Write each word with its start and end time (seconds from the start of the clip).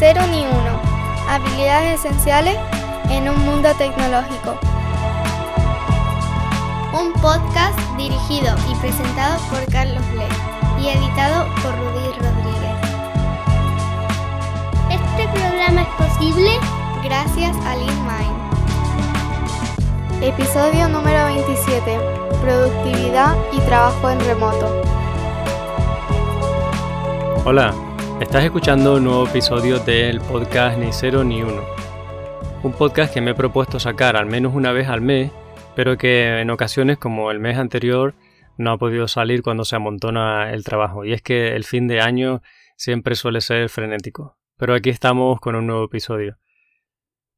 cero 0.00 0.22
ni 0.30 0.40
uno. 0.46 0.80
Habilidades 1.28 2.00
esenciales 2.00 2.56
en 3.10 3.28
un 3.28 3.38
mundo 3.44 3.68
tecnológico. 3.76 4.58
Un 6.98 7.12
podcast 7.20 7.78
dirigido 7.98 8.56
y 8.70 8.74
presentado 8.76 9.38
por 9.50 9.62
Carlos 9.70 10.02
Le 10.16 10.26
y 10.82 10.88
editado 10.88 11.44
por 11.56 11.76
Rudy 11.76 12.12
Rodríguez. 12.18 12.78
Este 14.88 15.28
programa 15.38 15.82
es 15.82 15.88
posible 15.98 16.50
gracias 17.04 17.54
a 17.66 17.76
LeanMind. 17.76 18.40
Episodio 20.22 20.88
número 20.88 21.26
27. 21.26 21.98
Productividad 22.40 23.36
y 23.52 23.60
trabajo 23.60 24.08
en 24.08 24.20
remoto. 24.20 24.82
Hola, 27.44 27.74
estás 28.20 28.44
escuchando 28.44 28.96
un 28.96 29.04
nuevo 29.04 29.26
episodio 29.26 29.78
del 29.78 30.20
podcast 30.20 30.78
Ni 30.78 30.92
Cero 30.92 31.24
ni 31.24 31.42
Uno. 31.42 31.64
Un 32.62 32.72
podcast 32.74 33.14
que 33.14 33.22
me 33.22 33.30
he 33.30 33.34
propuesto 33.34 33.80
sacar 33.80 34.14
al 34.14 34.26
menos 34.26 34.54
una 34.54 34.72
vez 34.72 34.88
al 34.88 35.00
mes, 35.00 35.32
pero 35.74 35.96
que 35.96 36.40
en 36.40 36.50
ocasiones 36.50 36.98
como 36.98 37.30
el 37.30 37.40
mes 37.40 37.56
anterior 37.56 38.14
no 38.58 38.72
ha 38.72 38.78
podido 38.78 39.08
salir 39.08 39.42
cuando 39.42 39.64
se 39.64 39.76
amontona 39.76 40.52
el 40.52 40.64
trabajo. 40.64 41.06
Y 41.06 41.14
es 41.14 41.22
que 41.22 41.56
el 41.56 41.64
fin 41.64 41.88
de 41.88 42.02
año 42.02 42.42
siempre 42.76 43.14
suele 43.14 43.40
ser 43.40 43.70
frenético. 43.70 44.36
Pero 44.58 44.74
aquí 44.74 44.90
estamos 44.90 45.40
con 45.40 45.54
un 45.54 45.66
nuevo 45.66 45.86
episodio. 45.86 46.36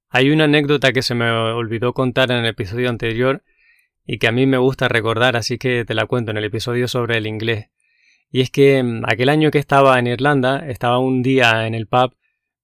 Hay 0.09 0.31
una 0.31 0.45
anécdota 0.45 0.93
que 0.93 1.03
se 1.03 1.15
me 1.15 1.31
olvidó 1.31 1.95
contar 1.95 2.33
en 2.33 2.39
el 2.39 2.47
episodio 2.47 2.91
anterior 2.91 3.45
y 4.05 4.19
que 4.19 4.27
a 4.27 4.33
mí 4.33 4.47
me 4.47 4.59
gusta 4.59 4.89
recordar, 4.89 5.37
así 5.37 5.59
que 5.59 5.85
te 5.85 5.95
la 5.95 6.07
cuento 6.07 6.33
en 6.33 6.39
el 6.39 6.45
episodio 6.45 6.89
sobre 6.89 7.19
el 7.19 7.29
inglés. 7.29 7.71
Y 8.33 8.41
es 8.41 8.51
que 8.51 8.83
mm, 8.83 9.03
aquel 9.07 9.29
año 9.29 9.51
que 9.51 9.59
estaba 9.59 9.99
en 9.99 10.09
Irlanda, 10.09 10.67
estaba 10.69 10.99
un 10.99 11.23
día 11.23 11.67
en 11.67 11.75
el 11.75 11.87
pub 11.87 12.17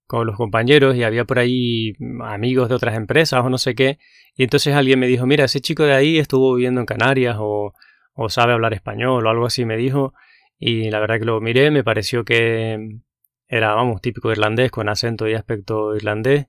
con 0.06 0.26
los 0.26 0.36
compañeros 0.36 0.96
y 0.96 1.04
había 1.04 1.26
por 1.26 1.38
ahí 1.38 1.92
mm, 1.98 2.22
amigos 2.22 2.68
de 2.70 2.74
otras 2.74 2.96
empresas 2.96 3.44
o 3.44 3.50
no 3.50 3.58
sé 3.58 3.74
qué, 3.74 3.98
y 4.34 4.44
entonces 4.44 4.74
alguien 4.74 4.98
me 4.98 5.06
dijo, 5.06 5.26
mira, 5.26 5.44
ese 5.44 5.60
chico 5.60 5.84
de 5.84 5.94
ahí 5.94 6.18
estuvo 6.18 6.54
viviendo 6.54 6.80
en 6.80 6.86
Canarias 6.86 7.36
o, 7.38 7.74
o 8.14 8.28
sabe 8.30 8.54
hablar 8.54 8.72
español 8.74 9.26
o 9.26 9.30
algo 9.30 9.46
así, 9.46 9.64
me 9.66 9.76
dijo, 9.76 10.14
y 10.58 10.90
la 10.90 11.00
verdad 11.00 11.18
que 11.18 11.26
lo 11.26 11.40
miré, 11.40 11.70
me 11.70 11.84
pareció 11.84 12.24
que 12.24 12.78
mm, 12.78 13.02
era, 13.48 13.74
vamos, 13.74 14.00
típico 14.00 14.30
irlandés, 14.32 14.70
con 14.70 14.88
acento 14.88 15.28
y 15.28 15.34
aspecto 15.34 15.94
irlandés, 15.96 16.46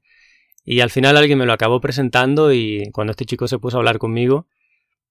y 0.63 0.81
al 0.81 0.91
final 0.91 1.17
alguien 1.17 1.39
me 1.39 1.45
lo 1.45 1.53
acabó 1.53 1.81
presentando 1.81 2.53
y 2.53 2.89
cuando 2.93 3.11
este 3.11 3.25
chico 3.25 3.47
se 3.47 3.59
puso 3.59 3.77
a 3.77 3.79
hablar 3.79 3.97
conmigo, 3.97 4.47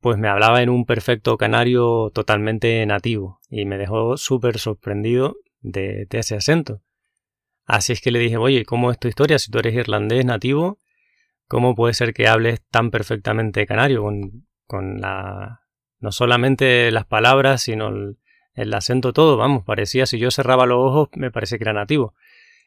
pues 0.01 0.19
me 0.19 0.29
hablaba 0.29 0.63
en 0.63 0.71
un 0.71 0.85
perfecto 0.85 1.37
canario 1.37 2.11
totalmente 2.15 2.85
nativo 2.87 3.41
y 3.51 3.65
me 3.65 3.79
dejó 3.79 4.17
súper 4.17 4.59
sorprendido 4.59 5.37
de, 5.61 6.07
ese 6.11 6.37
acento. 6.37 6.83
Así 7.67 7.93
es 7.93 8.01
que 8.01 8.11
le 8.11 8.19
dije, 8.19 8.37
oye, 8.37 8.65
¿cómo 8.65 8.91
es 8.91 8.99
tu 8.99 9.09
historia? 9.09 9.39
Si 9.39 9.51
tú 9.51 9.59
eres 9.59 9.75
irlandés 9.75 10.25
nativo, 10.25 10.79
¿cómo 11.49 11.75
puede 11.75 11.95
ser 11.95 12.15
que 12.15 12.29
hables 12.29 12.63
tan 12.71 12.91
perfectamente 12.91 13.67
canario 13.67 14.03
con, 14.03 14.47
con 14.67 15.01
la... 15.01 15.63
no 15.99 16.13
solamente 16.13 16.91
las 16.93 17.05
palabras, 17.05 17.63
sino 17.63 17.89
el, 17.89 18.19
el 18.55 18.73
acento 18.73 19.13
todo? 19.13 19.37
Vamos, 19.37 19.65
parecía, 19.65 20.07
si 20.07 20.19
yo 20.19 20.31
cerraba 20.31 20.65
los 20.67 20.79
ojos, 20.79 21.09
me 21.15 21.31
parece 21.31 21.59
que 21.59 21.65
era 21.65 21.73
nativo. 21.73 22.15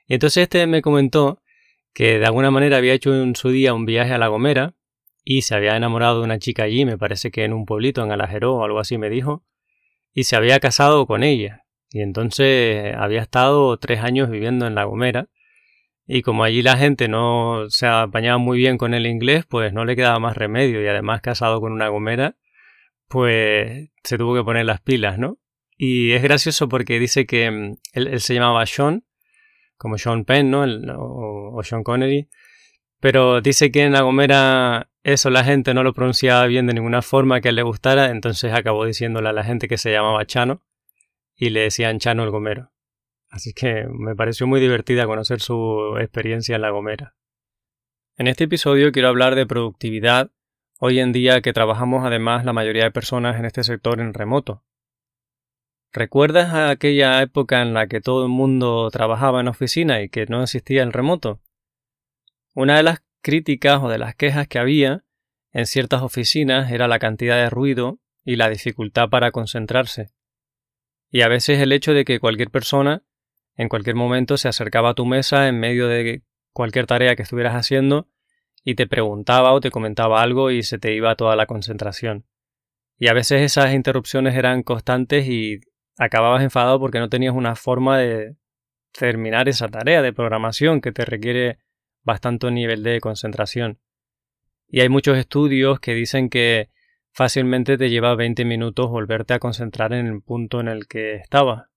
Y 0.06 0.16
entonces 0.16 0.44
este 0.44 0.68
me 0.68 0.82
comentó 0.82 1.42
que 1.94 2.20
de 2.20 2.26
alguna 2.26 2.52
manera 2.52 2.78
había 2.78 2.94
hecho 2.94 3.16
en 3.16 3.36
su 3.36 3.50
día 3.50 3.74
un 3.74 3.86
viaje 3.86 4.14
a 4.14 4.18
La 4.18 4.28
Gomera 4.28 4.76
y 5.24 5.44
se 5.44 5.56
había 5.56 5.76
enamorado 5.76 6.20
de 6.20 6.26
una 6.26 6.40
chica 6.40 6.64
allí, 6.64 6.86
me 6.86 6.98
parece 6.98 7.32
que 7.32 7.44
en 7.44 7.54
un 7.54 7.66
pueblito, 7.66 8.04
en 8.04 8.12
Alajeró 8.12 8.56
o 8.56 8.64
algo 8.64 8.80
así 8.80 8.98
me 8.98 9.10
dijo, 9.10 9.44
y 10.14 10.24
se 10.24 10.36
había 10.36 10.60
casado 10.60 11.08
con 11.08 11.24
ella. 11.24 11.66
Y 11.90 12.02
entonces 12.02 12.96
había 12.96 13.22
estado 13.22 13.78
tres 13.78 14.02
años 14.02 14.30
viviendo 14.30 14.68
en 14.68 14.76
La 14.76 14.86
Gomera, 14.86 15.28
y 16.14 16.24
como 16.24 16.44
allí 16.44 16.62
la 16.62 16.78
gente 16.78 17.08
no 17.08 17.66
se 17.70 17.88
apañaba 17.88 18.38
muy 18.38 18.58
bien 18.58 18.78
con 18.78 18.94
el 18.94 19.06
inglés, 19.06 19.46
pues 19.48 19.72
no 19.72 19.86
le 19.86 19.96
quedaba 19.96 20.20
más 20.20 20.36
remedio, 20.36 20.84
y 20.84 20.88
además 20.88 21.22
casado 21.22 21.62
con 21.62 21.72
una 21.72 21.88
gomera, 21.88 22.36
pues 23.08 23.92
se 24.04 24.18
tuvo 24.18 24.36
que 24.36 24.44
poner 24.44 24.66
las 24.66 24.82
pilas, 24.82 25.18
¿no? 25.18 25.38
Y 25.78 26.12
es 26.12 26.22
gracioso 26.22 26.68
porque 26.70 27.00
dice 27.00 27.26
que 27.26 27.50
mm, 27.50 27.76
él 27.94 28.20
se 28.20 28.34
llamaba 28.34 28.66
Sean, 28.66 29.06
como 29.78 29.98
Sean 29.98 30.26
Penn, 30.26 30.52
¿no? 30.52 30.66
o, 30.98 31.64
Sean 31.64 31.84
Connery. 31.84 32.30
Pero 33.00 33.42
dice 33.42 33.72
que 33.72 33.84
en 33.84 33.94
La 33.94 34.02
Gomera 34.02 34.91
eso 35.04 35.30
la 35.30 35.44
gente 35.44 35.74
no 35.74 35.84
lo 35.84 35.94
pronunciaba 35.94 36.46
bien 36.46 36.68
de 36.68 36.74
ninguna 36.74 37.02
forma 37.02 37.42
que 37.42 37.52
le 37.52 37.64
gustara, 37.64 38.12
entonces 38.12 38.54
acabó 38.54 38.86
diciéndole 38.86 39.30
a 39.30 39.34
la 39.34 39.44
gente 39.44 39.68
que 39.68 39.78
se 39.78 39.92
llamaba 39.92 40.26
Chano 40.26 40.62
y 41.36 41.50
le 41.50 41.62
decían 41.62 42.00
Chano 42.00 42.24
el 42.24 42.30
Gomero. 42.30 42.72
Así 43.30 43.54
que 43.54 43.88
me 43.90 44.16
pareció 44.16 44.46
muy 44.46 44.60
divertida 44.60 45.06
conocer 45.06 45.40
su 45.40 45.98
experiencia 46.00 46.56
en 46.56 46.62
La 46.62 46.70
Gomera. 46.70 47.16
En 48.18 48.28
este 48.28 48.44
episodio 48.44 48.92
quiero 48.92 49.08
hablar 49.08 49.36
de 49.36 49.48
productividad, 49.48 50.32
hoy 50.80 51.00
en 51.00 51.14
día 51.14 51.42
que 51.42 51.54
trabajamos 51.54 52.06
además 52.06 52.46
la 52.46 52.54
mayoría 52.54 52.84
de 52.84 52.92
personas 52.92 53.40
en 53.40 53.46
este 53.46 53.64
sector 53.64 54.02
en 54.02 54.14
remoto. 54.14 54.64
¿Recuerdas 55.94 56.54
aquella 56.54 57.22
época 57.22 57.62
en 57.62 57.74
la 57.74 57.88
que 57.88 58.02
todo 58.02 58.24
el 58.24 58.30
mundo 58.30 58.90
trabajaba 58.92 59.42
en 59.42 59.48
oficina 59.48 60.02
y 60.02 60.10
que 60.10 60.26
no 60.28 60.44
existía 60.44 60.84
el 60.84 60.94
remoto? 60.94 61.42
Una 62.54 62.78
de 62.78 62.84
las 62.84 63.02
críticas 63.22 63.82
o 63.82 63.90
de 63.90 63.98
las 63.98 64.16
quejas 64.16 64.48
que 64.48 64.60
había 64.60 65.04
en 65.52 65.66
ciertas 65.66 66.02
oficinas 66.02 66.72
era 66.72 66.88
la 66.88 67.00
cantidad 67.00 67.36
de 67.36 67.50
ruido 67.50 68.00
y 68.24 68.36
la 68.36 68.50
dificultad 68.50 69.10
para 69.10 69.32
concentrarse. 69.32 70.10
Y 71.10 71.22
a 71.22 71.28
veces 71.28 71.60
el 71.60 71.72
hecho 71.72 71.94
de 71.94 72.06
que 72.06 72.20
cualquier 72.20 72.50
persona 72.50 73.04
en 73.56 73.70
cualquier 73.70 73.96
momento 73.96 74.38
se 74.38 74.48
acercaba 74.48 74.92
a 74.92 74.94
tu 74.94 75.06
mesa 75.06 75.48
en 75.48 75.60
medio 75.60 75.88
de 75.88 76.24
cualquier 76.54 76.88
tarea 76.88 77.16
que 77.16 77.24
estuvieras 77.24 77.56
haciendo 77.56 78.08
y 78.64 78.76
te 78.76 78.88
preguntaba 78.88 79.54
o 79.54 79.60
te 79.60 79.72
comentaba 79.72 80.22
algo 80.22 80.52
y 80.52 80.64
se 80.64 80.78
te 80.78 80.94
iba 80.94 81.16
toda 81.16 81.36
la 81.36 81.46
concentración. 81.46 82.26
Y 82.98 83.08
a 83.08 83.14
veces 83.14 83.42
esas 83.42 83.74
interrupciones 83.74 84.36
eran 84.36 84.64
constantes 84.64 85.28
y 85.28 85.62
acababas 85.98 86.44
enfadado 86.44 86.80
porque 86.80 87.00
no 87.00 87.10
tenías 87.10 87.34
una 87.34 87.56
forma 87.56 87.98
de 87.98 88.36
terminar 88.92 89.50
esa 89.50 89.68
tarea 89.68 90.02
de 90.02 90.14
programación 90.14 90.82
que 90.82 90.92
te 90.92 91.06
requiere 91.06 91.60
bastante 92.04 92.50
nivel 92.52 92.84
de 92.84 93.00
concentración. 93.00 93.80
Y 94.68 94.82
hay 94.82 94.90
muchos 94.90 95.18
estudios 95.18 95.80
que 95.80 95.94
dicen 95.94 96.30
que 96.30 96.70
fácilmente 97.12 97.78
te 97.78 97.90
lleva 97.90 98.16
20 98.16 98.46
minutos 98.46 98.90
volverte 98.90 99.34
a 99.34 99.40
concentrar 99.40 99.94
en 99.94 100.08
el 100.08 100.22
punto 100.22 100.60
en 100.60 100.68
el 100.68 100.88
que 100.88 101.16
estabas. 101.16 101.68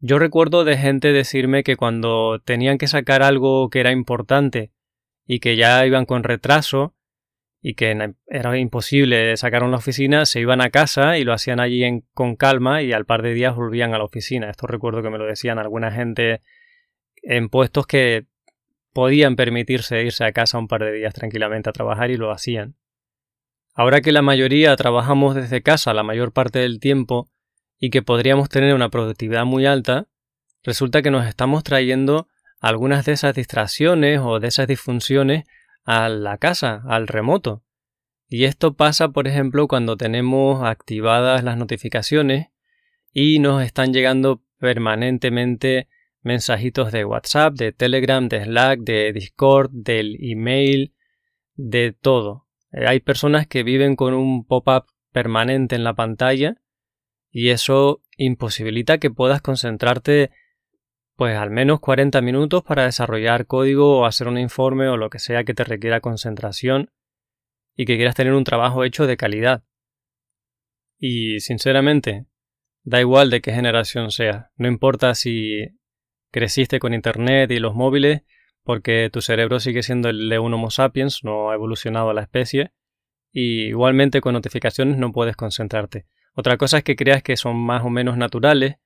Yo 0.00 0.18
recuerdo 0.18 0.64
de 0.64 0.76
gente 0.76 1.12
decirme 1.12 1.64
que 1.64 1.76
cuando 1.76 2.40
tenían 2.44 2.78
que 2.78 2.86
sacar 2.86 3.22
algo 3.22 3.68
que 3.68 3.80
era 3.80 3.92
importante 3.92 4.72
y 5.26 5.40
que 5.40 5.56
ya 5.56 5.84
iban 5.84 6.06
con 6.06 6.22
retraso, 6.22 6.94
y 7.60 7.74
que 7.74 8.14
era 8.26 8.58
imposible 8.58 9.36
sacar 9.36 9.64
a 9.64 9.68
la 9.68 9.76
oficina, 9.78 10.26
se 10.26 10.40
iban 10.40 10.60
a 10.60 10.70
casa 10.70 11.18
y 11.18 11.24
lo 11.24 11.32
hacían 11.32 11.60
allí 11.60 12.02
con 12.14 12.36
calma 12.36 12.82
y 12.82 12.92
al 12.92 13.04
par 13.04 13.22
de 13.22 13.34
días 13.34 13.56
volvían 13.56 13.94
a 13.94 13.98
la 13.98 14.04
oficina. 14.04 14.48
Esto 14.50 14.66
recuerdo 14.66 15.02
que 15.02 15.10
me 15.10 15.18
lo 15.18 15.26
decían 15.26 15.58
alguna 15.58 15.90
gente 15.90 16.40
en 17.22 17.48
puestos 17.48 17.86
que 17.86 18.26
podían 18.98 19.36
permitirse 19.36 20.02
irse 20.02 20.24
a 20.24 20.32
casa 20.32 20.58
un 20.58 20.66
par 20.66 20.82
de 20.82 20.90
días 20.90 21.14
tranquilamente 21.14 21.70
a 21.70 21.72
trabajar 21.72 22.10
y 22.10 22.16
lo 22.16 22.32
hacían. 22.32 22.74
Ahora 23.72 24.00
que 24.00 24.10
la 24.10 24.22
mayoría 24.22 24.74
trabajamos 24.74 25.36
desde 25.36 25.62
casa 25.62 25.94
la 25.94 26.02
mayor 26.02 26.32
parte 26.32 26.58
del 26.58 26.80
tiempo 26.80 27.30
y 27.78 27.90
que 27.90 28.02
podríamos 28.02 28.48
tener 28.48 28.74
una 28.74 28.88
productividad 28.88 29.44
muy 29.44 29.66
alta, 29.66 30.08
resulta 30.64 31.00
que 31.00 31.12
nos 31.12 31.28
estamos 31.28 31.62
trayendo 31.62 32.26
algunas 32.58 33.04
de 33.04 33.12
esas 33.12 33.36
distracciones 33.36 34.18
o 34.20 34.40
de 34.40 34.48
esas 34.48 34.66
disfunciones 34.66 35.44
a 35.84 36.08
la 36.08 36.36
casa, 36.38 36.82
al 36.88 37.06
remoto. 37.06 37.62
Y 38.26 38.46
esto 38.46 38.74
pasa, 38.74 39.10
por 39.10 39.28
ejemplo, 39.28 39.68
cuando 39.68 39.96
tenemos 39.96 40.64
activadas 40.64 41.44
las 41.44 41.56
notificaciones 41.56 42.48
y 43.12 43.38
nos 43.38 43.62
están 43.62 43.92
llegando 43.92 44.42
permanentemente 44.58 45.86
mensajitos 46.28 46.92
de 46.92 47.06
WhatsApp, 47.06 47.54
de 47.54 47.72
Telegram, 47.72 48.28
de 48.28 48.44
Slack, 48.44 48.80
de 48.80 49.14
Discord, 49.14 49.70
del 49.72 50.18
email, 50.20 50.94
de 51.54 51.92
todo. 51.98 52.46
Eh, 52.70 52.86
hay 52.86 53.00
personas 53.00 53.46
que 53.46 53.62
viven 53.62 53.96
con 53.96 54.12
un 54.12 54.44
pop-up 54.44 54.84
permanente 55.10 55.74
en 55.74 55.84
la 55.84 55.94
pantalla 55.94 56.60
y 57.30 57.48
eso 57.48 58.02
imposibilita 58.18 58.98
que 58.98 59.10
puedas 59.10 59.40
concentrarte 59.40 60.30
pues 61.16 61.34
al 61.34 61.50
menos 61.50 61.80
40 61.80 62.20
minutos 62.20 62.62
para 62.62 62.84
desarrollar 62.84 63.46
código 63.46 63.98
o 63.98 64.04
hacer 64.04 64.28
un 64.28 64.38
informe 64.38 64.86
o 64.88 64.98
lo 64.98 65.08
que 65.08 65.18
sea 65.18 65.44
que 65.44 65.54
te 65.54 65.64
requiera 65.64 66.00
concentración 66.00 66.90
y 67.74 67.86
que 67.86 67.96
quieras 67.96 68.14
tener 68.14 68.34
un 68.34 68.44
trabajo 68.44 68.84
hecho 68.84 69.06
de 69.06 69.16
calidad. 69.16 69.64
Y 70.98 71.40
sinceramente, 71.40 72.26
da 72.82 73.00
igual 73.00 73.30
de 73.30 73.40
qué 73.40 73.52
generación 73.52 74.10
sea, 74.10 74.50
no 74.56 74.68
importa 74.68 75.14
si 75.14 75.78
creciste 76.30 76.78
con 76.78 76.94
Internet 76.94 77.50
y 77.50 77.58
los 77.58 77.74
móviles, 77.74 78.22
porque 78.62 79.08
tu 79.12 79.20
cerebro 79.20 79.60
sigue 79.60 79.82
siendo 79.82 80.08
el 80.08 80.28
de 80.28 80.38
un 80.38 80.52
Homo 80.54 80.70
sapiens, 80.70 81.24
no 81.24 81.50
ha 81.50 81.54
evolucionado 81.54 82.12
la 82.12 82.22
especie, 82.22 82.72
y 83.32 83.66
igualmente 83.68 84.20
con 84.20 84.34
notificaciones 84.34 84.98
no 84.98 85.12
puedes 85.12 85.36
concentrarte. 85.36 86.06
Otra 86.34 86.56
cosa 86.56 86.78
es 86.78 86.84
que 86.84 86.96
creas 86.96 87.22
que 87.22 87.36
son 87.36 87.56
más 87.56 87.82
o 87.84 87.90
menos 87.90 88.16
naturales, 88.16 88.76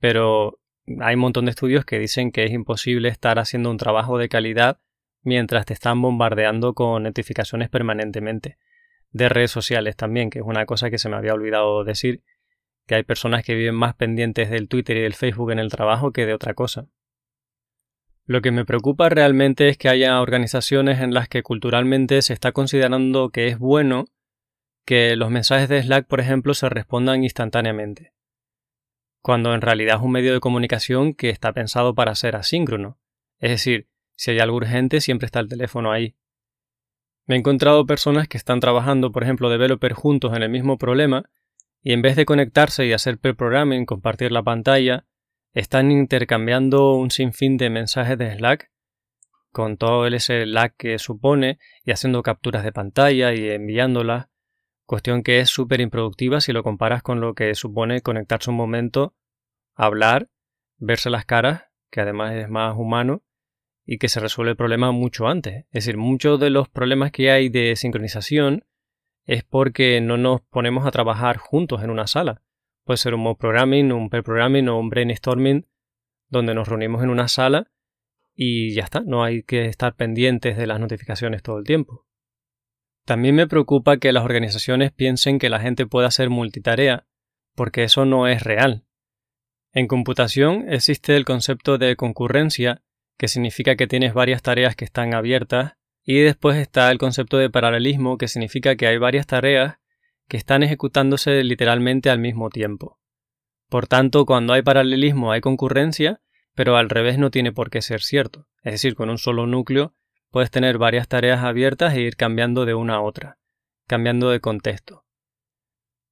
pero 0.00 0.58
hay 1.00 1.14
un 1.14 1.20
montón 1.20 1.46
de 1.46 1.50
estudios 1.50 1.84
que 1.84 1.98
dicen 1.98 2.32
que 2.32 2.44
es 2.44 2.52
imposible 2.52 3.08
estar 3.08 3.38
haciendo 3.38 3.70
un 3.70 3.76
trabajo 3.76 4.18
de 4.18 4.28
calidad 4.28 4.80
mientras 5.22 5.66
te 5.66 5.74
están 5.74 6.00
bombardeando 6.00 6.74
con 6.74 7.02
notificaciones 7.02 7.68
permanentemente. 7.68 8.58
De 9.10 9.28
redes 9.28 9.50
sociales 9.50 9.96
también, 9.96 10.30
que 10.30 10.38
es 10.38 10.44
una 10.44 10.66
cosa 10.66 10.90
que 10.90 10.98
se 10.98 11.08
me 11.08 11.16
había 11.16 11.34
olvidado 11.34 11.84
decir, 11.84 12.22
que 12.86 12.94
hay 12.94 13.02
personas 13.02 13.44
que 13.44 13.54
viven 13.54 13.74
más 13.74 13.94
pendientes 13.94 14.50
del 14.50 14.68
Twitter 14.68 14.96
y 14.96 15.02
del 15.02 15.14
Facebook 15.14 15.50
en 15.50 15.58
el 15.58 15.70
trabajo 15.70 16.12
que 16.12 16.26
de 16.26 16.34
otra 16.34 16.54
cosa. 16.54 16.86
Lo 18.24 18.40
que 18.40 18.50
me 18.50 18.64
preocupa 18.64 19.08
realmente 19.08 19.68
es 19.68 19.78
que 19.78 19.88
haya 19.88 20.20
organizaciones 20.20 21.00
en 21.00 21.14
las 21.14 21.28
que 21.28 21.42
culturalmente 21.42 22.22
se 22.22 22.32
está 22.32 22.52
considerando 22.52 23.30
que 23.30 23.48
es 23.48 23.58
bueno 23.58 24.06
que 24.84 25.16
los 25.16 25.30
mensajes 25.30 25.68
de 25.68 25.82
Slack, 25.82 26.06
por 26.06 26.20
ejemplo, 26.20 26.54
se 26.54 26.68
respondan 26.68 27.24
instantáneamente, 27.24 28.12
cuando 29.20 29.52
en 29.52 29.60
realidad 29.60 29.96
es 29.96 30.02
un 30.02 30.12
medio 30.12 30.32
de 30.32 30.40
comunicación 30.40 31.12
que 31.12 31.30
está 31.30 31.52
pensado 31.52 31.94
para 31.94 32.14
ser 32.14 32.36
asíncrono. 32.36 32.98
Es 33.38 33.50
decir, 33.50 33.88
si 34.14 34.30
hay 34.30 34.38
algo 34.38 34.56
urgente, 34.56 35.00
siempre 35.00 35.26
está 35.26 35.40
el 35.40 35.48
teléfono 35.48 35.90
ahí. 35.90 36.14
Me 37.26 37.34
he 37.34 37.38
encontrado 37.38 37.86
personas 37.86 38.28
que 38.28 38.36
están 38.36 38.60
trabajando, 38.60 39.10
por 39.10 39.24
ejemplo, 39.24 39.50
developer 39.50 39.92
juntos 39.92 40.36
en 40.36 40.44
el 40.44 40.50
mismo 40.50 40.78
problema, 40.78 41.28
y 41.86 41.92
en 41.92 42.02
vez 42.02 42.16
de 42.16 42.26
conectarse 42.26 42.84
y 42.84 42.92
hacer 42.92 43.16
pre-programming, 43.16 43.86
compartir 43.86 44.32
la 44.32 44.42
pantalla, 44.42 45.06
están 45.52 45.92
intercambiando 45.92 46.94
un 46.94 47.12
sinfín 47.12 47.58
de 47.58 47.70
mensajes 47.70 48.18
de 48.18 48.34
Slack 48.34 48.72
con 49.52 49.76
todo 49.76 50.04
el 50.04 50.18
Slack 50.18 50.74
que 50.76 50.98
supone 50.98 51.60
y 51.84 51.92
haciendo 51.92 52.24
capturas 52.24 52.64
de 52.64 52.72
pantalla 52.72 53.34
y 53.34 53.48
enviándolas 53.50 54.26
cuestión 54.84 55.22
que 55.22 55.38
es 55.38 55.48
súper 55.48 55.80
improductiva 55.80 56.40
si 56.40 56.52
lo 56.52 56.64
comparas 56.64 57.04
con 57.04 57.20
lo 57.20 57.34
que 57.34 57.54
supone 57.54 58.00
conectarse 58.00 58.50
un 58.50 58.56
momento, 58.56 59.14
hablar, 59.76 60.28
verse 60.78 61.08
las 61.08 61.24
caras, 61.24 61.66
que 61.92 62.00
además 62.00 62.34
es 62.34 62.48
más 62.48 62.76
humano, 62.76 63.22
y 63.84 63.98
que 63.98 64.08
se 64.08 64.18
resuelve 64.18 64.50
el 64.50 64.56
problema 64.56 64.90
mucho 64.90 65.28
antes. 65.28 65.66
Es 65.66 65.84
decir, 65.84 65.98
muchos 65.98 66.40
de 66.40 66.50
los 66.50 66.68
problemas 66.68 67.12
que 67.12 67.30
hay 67.30 67.48
de 67.48 67.76
sincronización 67.76 68.64
es 69.26 69.44
porque 69.44 70.00
no 70.00 70.16
nos 70.16 70.40
ponemos 70.42 70.86
a 70.86 70.90
trabajar 70.90 71.36
juntos 71.36 71.82
en 71.82 71.90
una 71.90 72.06
sala. 72.06 72.42
Puede 72.84 72.98
ser 72.98 73.14
un 73.14 73.20
mob 73.20 73.36
programming, 73.36 73.92
un 73.92 74.08
pair 74.08 74.22
programming 74.22 74.68
o 74.68 74.78
un 74.78 74.88
brainstorming 74.88 75.66
donde 76.28 76.54
nos 76.54 76.68
reunimos 76.68 77.02
en 77.02 77.10
una 77.10 77.28
sala 77.28 77.70
y 78.34 78.74
ya 78.74 78.84
está, 78.84 79.00
no 79.00 79.24
hay 79.24 79.42
que 79.42 79.66
estar 79.66 79.96
pendientes 79.96 80.56
de 80.56 80.66
las 80.66 80.78
notificaciones 80.78 81.42
todo 81.42 81.58
el 81.58 81.64
tiempo. 81.64 82.06
También 83.04 83.34
me 83.34 83.46
preocupa 83.46 83.98
que 83.98 84.12
las 84.12 84.24
organizaciones 84.24 84.92
piensen 84.92 85.38
que 85.38 85.48
la 85.48 85.60
gente 85.60 85.86
pueda 85.86 86.08
hacer 86.08 86.28
multitarea, 86.28 87.06
porque 87.54 87.84
eso 87.84 88.04
no 88.04 88.28
es 88.28 88.42
real. 88.42 88.84
En 89.72 89.86
computación 89.86 90.66
existe 90.68 91.16
el 91.16 91.24
concepto 91.24 91.78
de 91.78 91.96
concurrencia, 91.96 92.82
que 93.16 93.28
significa 93.28 93.76
que 93.76 93.86
tienes 93.86 94.12
varias 94.12 94.42
tareas 94.42 94.76
que 94.76 94.84
están 94.84 95.14
abiertas, 95.14 95.76
y 96.06 96.20
después 96.20 96.56
está 96.56 96.90
el 96.90 96.96
concepto 96.96 97.36
de 97.36 97.50
paralelismo, 97.50 98.16
que 98.16 98.28
significa 98.28 98.76
que 98.76 98.86
hay 98.86 98.96
varias 98.96 99.26
tareas 99.26 99.76
que 100.28 100.38
están 100.38 100.62
ejecutándose 100.62 101.44
literalmente 101.44 102.08
al 102.08 102.20
mismo 102.20 102.48
tiempo. 102.48 102.98
Por 103.68 103.86
tanto, 103.86 104.24
cuando 104.24 104.54
hay 104.54 104.62
paralelismo 104.62 105.32
hay 105.32 105.42
concurrencia, 105.42 106.22
pero 106.54 106.76
al 106.76 106.88
revés 106.88 107.18
no 107.18 107.30
tiene 107.30 107.52
por 107.52 107.68
qué 107.68 107.82
ser 107.82 108.00
cierto. 108.00 108.46
Es 108.62 108.72
decir, 108.72 108.94
con 108.94 109.10
un 109.10 109.18
solo 109.18 109.46
núcleo 109.46 109.94
Puedes 110.30 110.50
tener 110.50 110.78
varias 110.78 111.08
tareas 111.08 111.42
abiertas 111.42 111.94
e 111.94 112.02
ir 112.02 112.16
cambiando 112.16 112.66
de 112.66 112.74
una 112.74 112.96
a 112.96 113.00
otra, 113.00 113.38
cambiando 113.86 114.30
de 114.30 114.40
contexto. 114.40 115.04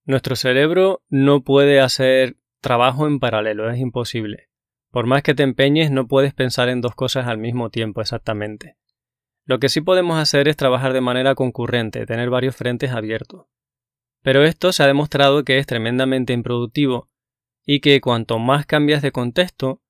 Nuestro 0.05 0.37
cerebro 0.37 1.03
no 1.09 1.43
puede 1.43 1.81
hacer 1.81 2.37
trabajo 2.61 3.07
en 3.07 3.21
paralelo, 3.21 3.71
es 3.71 3.79
imposible. 3.79 4.49
Por 4.91 5.07
más 5.07 5.23
que 5.23 5.35
te 5.35 5.43
empeñes, 5.43 5.91
no 5.91 6.07
puedes 6.07 6.33
pensar 6.33 6.69
en 6.69 6.81
dos 6.81 6.95
cosas 6.95 7.27
al 7.27 7.39
mismo 7.39 7.71
tiempo 7.71 8.01
exactamente. 8.01 8.77
Lo 9.47 9.59
que 9.59 9.69
sí 9.69 9.83
podemos 9.83 10.19
hacer 10.19 10.49
es 10.49 10.57
trabajar 10.57 10.93
de 10.93 11.03
manera 11.03 11.35
concurrente, 11.35 12.07
tener 12.07 12.31
varios 12.31 12.57
frentes 12.57 12.93
abiertos. 12.93 13.47
Pero 14.23 14.43
esto 14.43 14.73
se 14.73 14.83
ha 14.83 14.87
demostrado 14.87 15.45
que 15.45 15.59
es 15.59 15.67
tremendamente 15.67 16.33
improductivo 16.33 17.11
y 17.67 17.81
que 17.81 18.01
cuanto 18.01 18.39
más 18.39 18.65
cambias 18.65 19.03
de 19.03 19.13
contexto, 19.13 19.83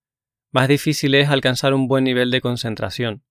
más 0.51 0.67
difícil 0.67 1.15
es 1.15 1.29
alcanzar 1.29 1.73
un 1.73 1.87
buen 1.87 2.03
nivel 2.03 2.33
de 2.33 2.41
concentración. 2.41 3.25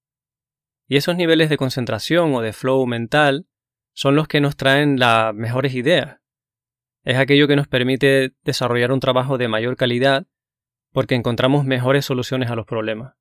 Y 0.88 0.96
esos 0.96 1.18
niveles 1.18 1.50
de 1.50 1.58
concentración 1.58 2.34
o 2.34 2.42
de 2.42 2.54
flow 2.54 2.86
mental 2.86 3.48
son 3.94 4.16
los 4.16 4.28
que 4.28 4.42
nos 4.42 4.56
traen 4.56 5.00
las 5.00 5.34
mejores 5.34 5.74
ideas. 5.75 6.20
Es 7.04 7.18
aquello 7.18 7.50
que 7.50 7.58
nos 7.58 7.68
permite 7.68 8.34
desarrollar 8.44 8.94
un 8.94 9.02
trabajo 9.02 9.38
de 9.38 9.50
mayor 9.50 9.75
calidad 9.75 10.25
porque 10.94 11.16
encontramos 11.16 11.66
mejores 11.66 12.06
soluciones 12.06 12.50
a 12.50 12.56
los 12.56 12.66
problemas. 12.66 13.16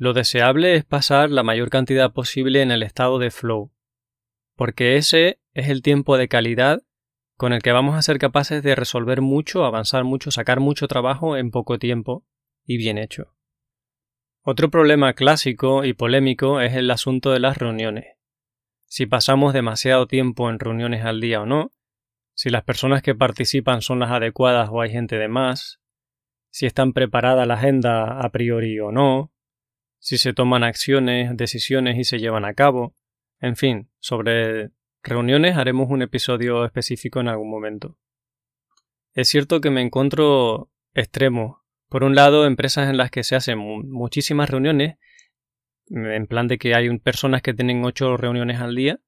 Lo 0.00 0.14
deseable 0.14 0.76
es 0.76 0.86
pasar 0.86 1.28
la 1.28 1.42
mayor 1.42 1.68
cantidad 1.68 2.10
posible 2.10 2.62
en 2.62 2.70
el 2.70 2.82
estado 2.82 3.18
de 3.18 3.30
flow, 3.30 3.70
porque 4.56 4.96
ese 4.96 5.42
es 5.52 5.68
el 5.68 5.82
tiempo 5.82 6.16
de 6.16 6.26
calidad 6.26 6.80
con 7.36 7.52
el 7.52 7.60
que 7.60 7.72
vamos 7.72 7.94
a 7.94 8.00
ser 8.00 8.16
capaces 8.18 8.62
de 8.62 8.74
resolver 8.74 9.20
mucho, 9.20 9.62
avanzar 9.62 10.04
mucho, 10.04 10.30
sacar 10.30 10.58
mucho 10.58 10.88
trabajo 10.88 11.36
en 11.36 11.50
poco 11.50 11.78
tiempo 11.78 12.24
y 12.64 12.78
bien 12.78 12.96
hecho. 12.96 13.34
Otro 14.40 14.70
problema 14.70 15.12
clásico 15.12 15.84
y 15.84 15.92
polémico 15.92 16.62
es 16.62 16.74
el 16.74 16.90
asunto 16.90 17.32
de 17.32 17.40
las 17.40 17.58
reuniones. 17.58 18.16
Si 18.86 19.04
pasamos 19.04 19.52
demasiado 19.52 20.06
tiempo 20.06 20.48
en 20.48 20.60
reuniones 20.60 21.04
al 21.04 21.20
día 21.20 21.42
o 21.42 21.46
no, 21.46 21.72
si 22.32 22.48
las 22.48 22.64
personas 22.64 23.02
que 23.02 23.14
participan 23.14 23.82
son 23.82 23.98
las 23.98 24.12
adecuadas 24.12 24.70
o 24.72 24.80
hay 24.80 24.92
gente 24.92 25.18
de 25.18 25.28
más, 25.28 25.78
si 26.48 26.64
están 26.64 26.94
preparada 26.94 27.44
la 27.44 27.54
agenda 27.56 28.18
a 28.18 28.30
priori 28.30 28.80
o 28.80 28.92
no, 28.92 29.30
si 30.00 30.18
se 30.18 30.32
toman 30.32 30.64
acciones, 30.64 31.36
decisiones 31.36 31.96
y 31.96 32.04
se 32.04 32.18
llevan 32.18 32.44
a 32.44 32.54
cabo, 32.54 32.96
en 33.38 33.54
fin, 33.54 33.90
sobre 34.00 34.70
reuniones 35.02 35.56
haremos 35.56 35.88
un 35.90 36.02
episodio 36.02 36.64
específico 36.64 37.20
en 37.20 37.28
algún 37.28 37.50
momento. 37.50 37.96
Es 39.14 39.28
cierto 39.28 39.60
que 39.60 39.70
me 39.70 39.80
encuentro 39.80 40.70
extremo 40.94 41.60
por 41.90 42.04
un 42.04 42.14
lado, 42.14 42.46
empresas 42.46 42.88
en 42.88 42.96
las 42.96 43.10
que 43.10 43.24
se 43.24 43.34
hacen 43.34 43.58
muchísimas 43.58 44.48
reuniones, 44.48 44.96
en 45.88 46.28
plan 46.28 46.46
de 46.46 46.56
que 46.56 46.76
hay 46.76 46.96
personas 47.00 47.42
que 47.42 47.52
tienen 47.52 47.84
ocho 47.84 48.16
reuniones 48.16 48.60
al 48.60 48.76
día, 48.76 49.00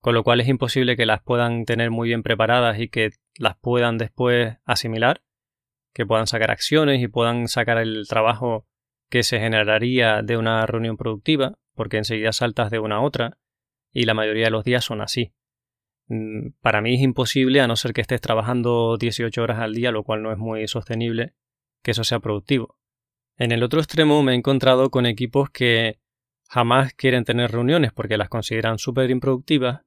con 0.00 0.14
lo 0.14 0.22
cual 0.22 0.40
es 0.40 0.46
imposible 0.46 0.96
que 0.96 1.06
las 1.06 1.20
puedan 1.22 1.64
tener 1.64 1.90
muy 1.90 2.06
bien 2.06 2.22
preparadas 2.22 2.78
y 2.78 2.88
que 2.88 3.10
las 3.36 3.56
puedan 3.56 3.98
después 3.98 4.58
asimilar, 4.64 5.24
que 5.92 6.06
puedan 6.06 6.28
sacar 6.28 6.52
acciones 6.52 7.02
y 7.02 7.08
puedan 7.08 7.48
sacar 7.48 7.78
el 7.78 8.06
trabajo 8.08 8.68
que 9.10 9.22
se 9.22 9.40
generaría 9.40 10.22
de 10.22 10.36
una 10.36 10.64
reunión 10.64 10.96
productiva, 10.96 11.58
porque 11.74 11.98
enseguida 11.98 12.32
saltas 12.32 12.70
de 12.70 12.78
una 12.78 12.96
a 12.96 13.00
otra, 13.00 13.38
y 13.92 14.04
la 14.04 14.14
mayoría 14.14 14.46
de 14.46 14.50
los 14.52 14.64
días 14.64 14.84
son 14.84 15.00
así. 15.00 15.32
Mm, 16.08 16.52
para 16.60 16.80
mí 16.80 16.94
es 16.94 17.02
imposible 17.02 17.60
a 17.60 17.66
no 17.66 17.76
ser 17.76 17.92
que 17.92 18.00
estés 18.00 18.20
trabajando 18.20 18.96
18 18.96 19.42
horas 19.42 19.58
al 19.58 19.74
día, 19.74 19.90
lo 19.90 20.04
cual 20.04 20.22
no 20.22 20.32
es 20.32 20.38
muy 20.38 20.66
sostenible, 20.68 21.34
que 21.82 21.90
eso 21.90 22.04
sea 22.04 22.20
productivo. 22.20 22.76
En 23.36 23.52
el 23.52 23.62
otro 23.62 23.80
extremo 23.80 24.22
me 24.22 24.32
he 24.32 24.36
encontrado 24.36 24.90
con 24.90 25.06
equipos 25.06 25.50
que 25.50 25.98
jamás 26.48 26.94
quieren 26.94 27.24
tener 27.24 27.50
reuniones 27.52 27.92
porque 27.92 28.18
las 28.18 28.28
consideran 28.28 28.78
súper 28.78 29.10
improductivas 29.10 29.82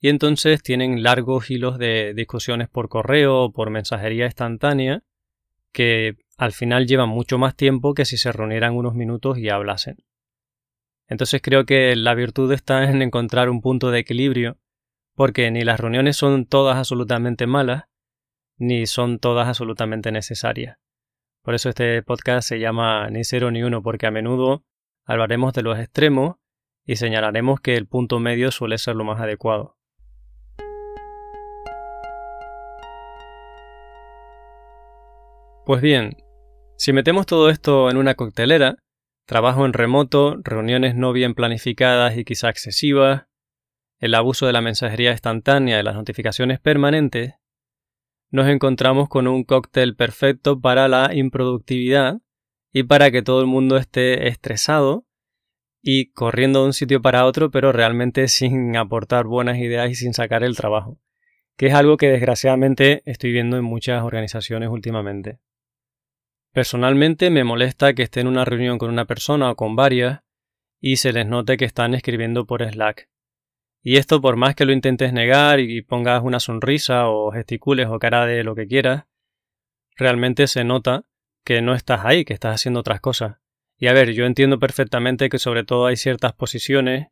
y 0.00 0.08
entonces 0.08 0.62
tienen 0.62 1.02
largos 1.02 1.50
hilos 1.50 1.78
de 1.78 2.12
discusiones 2.14 2.68
por 2.68 2.88
correo 2.88 3.44
o 3.44 3.52
por 3.52 3.70
mensajería 3.70 4.26
instantánea 4.26 5.02
que 5.72 6.16
al 6.36 6.52
final 6.52 6.86
llevan 6.86 7.08
mucho 7.08 7.38
más 7.38 7.56
tiempo 7.56 7.94
que 7.94 8.04
si 8.04 8.16
se 8.16 8.32
reunieran 8.32 8.76
unos 8.76 8.94
minutos 8.94 9.38
y 9.38 9.48
hablasen. 9.48 9.96
Entonces 11.08 11.40
creo 11.42 11.64
que 11.64 11.96
la 11.96 12.14
virtud 12.14 12.52
está 12.52 12.84
en 12.84 13.00
encontrar 13.02 13.48
un 13.48 13.60
punto 13.60 13.90
de 13.90 14.00
equilibrio, 14.00 14.58
porque 15.14 15.50
ni 15.50 15.64
las 15.64 15.80
reuniones 15.80 16.16
son 16.16 16.46
todas 16.46 16.76
absolutamente 16.76 17.46
malas, 17.46 17.84
ni 18.58 18.86
son 18.86 19.18
todas 19.18 19.48
absolutamente 19.48 20.12
necesarias. 20.12 20.78
Por 21.42 21.54
eso 21.54 21.70
este 21.70 22.02
podcast 22.02 22.46
se 22.48 22.60
llama 22.60 23.08
Ni 23.10 23.24
cero 23.24 23.50
ni 23.50 23.62
uno, 23.62 23.82
porque 23.82 24.06
a 24.06 24.10
menudo 24.10 24.64
hablaremos 25.04 25.54
de 25.54 25.62
los 25.62 25.78
extremos 25.78 26.36
y 26.84 26.96
señalaremos 26.96 27.60
que 27.60 27.76
el 27.76 27.86
punto 27.86 28.20
medio 28.20 28.50
suele 28.50 28.76
ser 28.76 28.96
lo 28.96 29.04
más 29.04 29.20
adecuado. 29.20 29.77
Pues 35.68 35.82
bien, 35.82 36.16
si 36.78 36.94
metemos 36.94 37.26
todo 37.26 37.50
esto 37.50 37.90
en 37.90 37.98
una 37.98 38.14
coctelera, 38.14 38.76
trabajo 39.26 39.66
en 39.66 39.74
remoto, 39.74 40.38
reuniones 40.42 40.94
no 40.94 41.12
bien 41.12 41.34
planificadas 41.34 42.16
y 42.16 42.24
quizá 42.24 42.48
excesivas, 42.48 43.26
el 43.98 44.14
abuso 44.14 44.46
de 44.46 44.54
la 44.54 44.62
mensajería 44.62 45.12
instantánea 45.12 45.78
y 45.78 45.82
las 45.82 45.94
notificaciones 45.94 46.58
permanentes, 46.58 47.34
nos 48.30 48.48
encontramos 48.48 49.10
con 49.10 49.28
un 49.28 49.44
cóctel 49.44 49.94
perfecto 49.94 50.58
para 50.58 50.88
la 50.88 51.14
improductividad 51.14 52.16
y 52.72 52.84
para 52.84 53.10
que 53.10 53.20
todo 53.20 53.42
el 53.42 53.46
mundo 53.46 53.76
esté 53.76 54.26
estresado 54.28 55.04
y 55.82 56.12
corriendo 56.12 56.60
de 56.60 56.66
un 56.68 56.72
sitio 56.72 57.02
para 57.02 57.26
otro, 57.26 57.50
pero 57.50 57.72
realmente 57.72 58.28
sin 58.28 58.74
aportar 58.74 59.26
buenas 59.26 59.58
ideas 59.58 59.90
y 59.90 59.96
sin 59.96 60.14
sacar 60.14 60.44
el 60.44 60.56
trabajo, 60.56 60.98
que 61.58 61.66
es 61.66 61.74
algo 61.74 61.98
que 61.98 62.08
desgraciadamente 62.08 63.02
estoy 63.04 63.32
viendo 63.32 63.58
en 63.58 63.64
muchas 63.64 64.02
organizaciones 64.02 64.70
últimamente. 64.70 65.40
Personalmente 66.52 67.30
me 67.30 67.44
molesta 67.44 67.94
que 67.94 68.02
esté 68.02 68.20
en 68.20 68.26
una 68.26 68.44
reunión 68.44 68.78
con 68.78 68.90
una 68.90 69.04
persona 69.04 69.50
o 69.50 69.56
con 69.56 69.76
varias 69.76 70.20
y 70.80 70.96
se 70.96 71.12
les 71.12 71.26
note 71.26 71.56
que 71.56 71.64
están 71.64 71.94
escribiendo 71.94 72.46
por 72.46 72.62
Slack. 72.64 73.08
Y 73.82 73.96
esto 73.96 74.20
por 74.20 74.36
más 74.36 74.54
que 74.54 74.64
lo 74.64 74.72
intentes 74.72 75.12
negar 75.12 75.60
y 75.60 75.82
pongas 75.82 76.22
una 76.22 76.40
sonrisa 76.40 77.08
o 77.08 77.30
gesticules 77.30 77.86
o 77.88 77.98
cara 77.98 78.26
de 78.26 78.44
lo 78.44 78.54
que 78.54 78.66
quieras, 78.66 79.04
realmente 79.96 80.46
se 80.46 80.64
nota 80.64 81.04
que 81.44 81.62
no 81.62 81.74
estás 81.74 82.04
ahí, 82.04 82.24
que 82.24 82.34
estás 82.34 82.54
haciendo 82.54 82.80
otras 82.80 83.00
cosas. 83.00 83.36
Y 83.76 83.86
a 83.86 83.92
ver, 83.92 84.12
yo 84.12 84.26
entiendo 84.26 84.58
perfectamente 84.58 85.28
que 85.28 85.38
sobre 85.38 85.64
todo 85.64 85.86
hay 85.86 85.96
ciertas 85.96 86.32
posiciones 86.32 87.08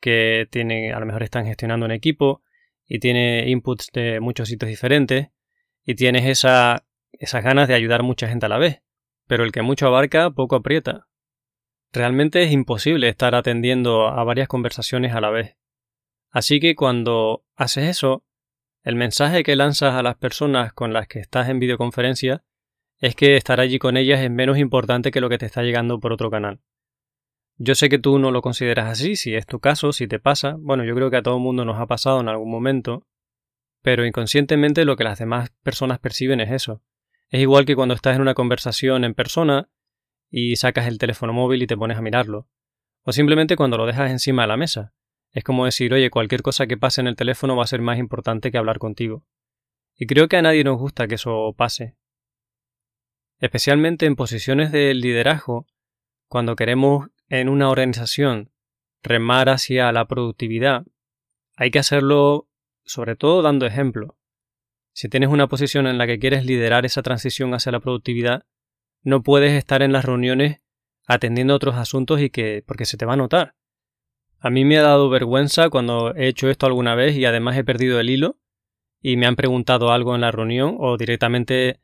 que 0.00 0.46
tienen, 0.50 0.94
a 0.94 1.00
lo 1.00 1.06
mejor 1.06 1.22
están 1.22 1.46
gestionando 1.46 1.86
un 1.86 1.92
equipo 1.92 2.42
y 2.86 3.00
tiene 3.00 3.48
inputs 3.48 3.90
de 3.92 4.20
muchos 4.20 4.48
sitios 4.48 4.68
diferentes 4.68 5.28
y 5.84 5.94
tienes 5.94 6.26
esa, 6.26 6.86
esas 7.18 7.42
ganas 7.42 7.68
de 7.68 7.74
ayudar 7.74 8.02
mucha 8.02 8.28
gente 8.28 8.46
a 8.46 8.48
la 8.48 8.58
vez. 8.58 8.82
Pero 9.26 9.44
el 9.44 9.52
que 9.52 9.62
mucho 9.62 9.86
abarca, 9.86 10.30
poco 10.30 10.56
aprieta. 10.56 11.08
Realmente 11.92 12.42
es 12.42 12.52
imposible 12.52 13.08
estar 13.08 13.34
atendiendo 13.34 14.08
a 14.08 14.22
varias 14.24 14.48
conversaciones 14.48 15.14
a 15.14 15.20
la 15.20 15.30
vez. 15.30 15.56
Así 16.30 16.60
que 16.60 16.74
cuando 16.74 17.44
haces 17.56 17.88
eso, 17.88 18.24
el 18.82 18.94
mensaje 18.94 19.42
que 19.42 19.56
lanzas 19.56 19.94
a 19.94 20.02
las 20.02 20.16
personas 20.16 20.72
con 20.72 20.92
las 20.92 21.08
que 21.08 21.18
estás 21.18 21.48
en 21.48 21.58
videoconferencia 21.58 22.44
es 22.98 23.14
que 23.14 23.36
estar 23.36 23.60
allí 23.60 23.78
con 23.78 23.96
ellas 23.96 24.20
es 24.20 24.30
menos 24.30 24.58
importante 24.58 25.10
que 25.10 25.20
lo 25.20 25.28
que 25.28 25.38
te 25.38 25.46
está 25.46 25.62
llegando 25.62 25.98
por 25.98 26.12
otro 26.12 26.30
canal. 26.30 26.60
Yo 27.58 27.74
sé 27.74 27.88
que 27.88 27.98
tú 27.98 28.18
no 28.18 28.30
lo 28.30 28.42
consideras 28.42 28.88
así, 28.88 29.16
si 29.16 29.34
es 29.34 29.46
tu 29.46 29.60
caso, 29.60 29.92
si 29.92 30.06
te 30.06 30.18
pasa, 30.18 30.56
bueno, 30.58 30.84
yo 30.84 30.94
creo 30.94 31.10
que 31.10 31.16
a 31.16 31.22
todo 31.22 31.38
mundo 31.38 31.64
nos 31.64 31.80
ha 31.80 31.86
pasado 31.86 32.20
en 32.20 32.28
algún 32.28 32.50
momento, 32.50 33.06
pero 33.82 34.04
inconscientemente 34.04 34.84
lo 34.84 34.96
que 34.96 35.04
las 35.04 35.18
demás 35.18 35.50
personas 35.62 35.98
perciben 35.98 36.40
es 36.40 36.50
eso. 36.50 36.82
Es 37.30 37.40
igual 37.40 37.64
que 37.64 37.74
cuando 37.74 37.94
estás 37.94 38.16
en 38.16 38.22
una 38.22 38.34
conversación 38.34 39.04
en 39.04 39.14
persona 39.14 39.68
y 40.30 40.56
sacas 40.56 40.86
el 40.86 40.98
teléfono 40.98 41.32
móvil 41.32 41.62
y 41.62 41.66
te 41.66 41.76
pones 41.76 41.98
a 41.98 42.02
mirarlo, 42.02 42.48
o 43.02 43.12
simplemente 43.12 43.56
cuando 43.56 43.76
lo 43.76 43.86
dejas 43.86 44.10
encima 44.10 44.42
de 44.42 44.48
la 44.48 44.56
mesa. 44.56 44.92
Es 45.32 45.44
como 45.44 45.64
decir, 45.64 45.92
oye, 45.92 46.10
cualquier 46.10 46.42
cosa 46.42 46.66
que 46.66 46.76
pase 46.76 47.00
en 47.00 47.08
el 47.08 47.16
teléfono 47.16 47.56
va 47.56 47.64
a 47.64 47.68
ser 47.68 47.82
más 47.82 47.98
importante 47.98 48.50
que 48.50 48.58
hablar 48.58 48.78
contigo. 48.78 49.24
Y 49.96 50.06
creo 50.06 50.28
que 50.28 50.36
a 50.36 50.42
nadie 50.42 50.64
nos 50.64 50.78
gusta 50.78 51.06
que 51.06 51.16
eso 51.16 51.54
pase. 51.56 51.96
Especialmente 53.38 54.06
en 54.06 54.16
posiciones 54.16 54.72
de 54.72 54.94
liderazgo, 54.94 55.66
cuando 56.28 56.56
queremos 56.56 57.08
en 57.28 57.48
una 57.48 57.68
organización 57.70 58.50
remar 59.02 59.48
hacia 59.48 59.92
la 59.92 60.06
productividad, 60.06 60.84
hay 61.56 61.70
que 61.70 61.78
hacerlo 61.78 62.48
sobre 62.84 63.16
todo 63.16 63.42
dando 63.42 63.66
ejemplo. 63.66 64.15
Si 64.96 65.10
tienes 65.10 65.28
una 65.28 65.46
posición 65.46 65.86
en 65.86 65.98
la 65.98 66.06
que 66.06 66.18
quieres 66.18 66.46
liderar 66.46 66.86
esa 66.86 67.02
transición 67.02 67.52
hacia 67.52 67.70
la 67.70 67.80
productividad, 67.80 68.46
no 69.02 69.22
puedes 69.22 69.52
estar 69.52 69.82
en 69.82 69.92
las 69.92 70.06
reuniones 70.06 70.62
atendiendo 71.06 71.54
otros 71.54 71.74
asuntos 71.74 72.22
y 72.22 72.30
que 72.30 72.64
porque 72.66 72.86
se 72.86 72.96
te 72.96 73.04
va 73.04 73.12
a 73.12 73.18
notar. 73.18 73.56
A 74.38 74.48
mí 74.48 74.64
me 74.64 74.78
ha 74.78 74.82
dado 74.82 75.10
vergüenza 75.10 75.68
cuando 75.68 76.14
he 76.14 76.28
hecho 76.28 76.48
esto 76.48 76.64
alguna 76.64 76.94
vez 76.94 77.14
y 77.14 77.26
además 77.26 77.58
he 77.58 77.64
perdido 77.64 78.00
el 78.00 78.08
hilo 78.08 78.38
y 79.02 79.18
me 79.18 79.26
han 79.26 79.36
preguntado 79.36 79.92
algo 79.92 80.14
en 80.14 80.22
la 80.22 80.30
reunión 80.30 80.78
o 80.78 80.96
directamente 80.96 81.82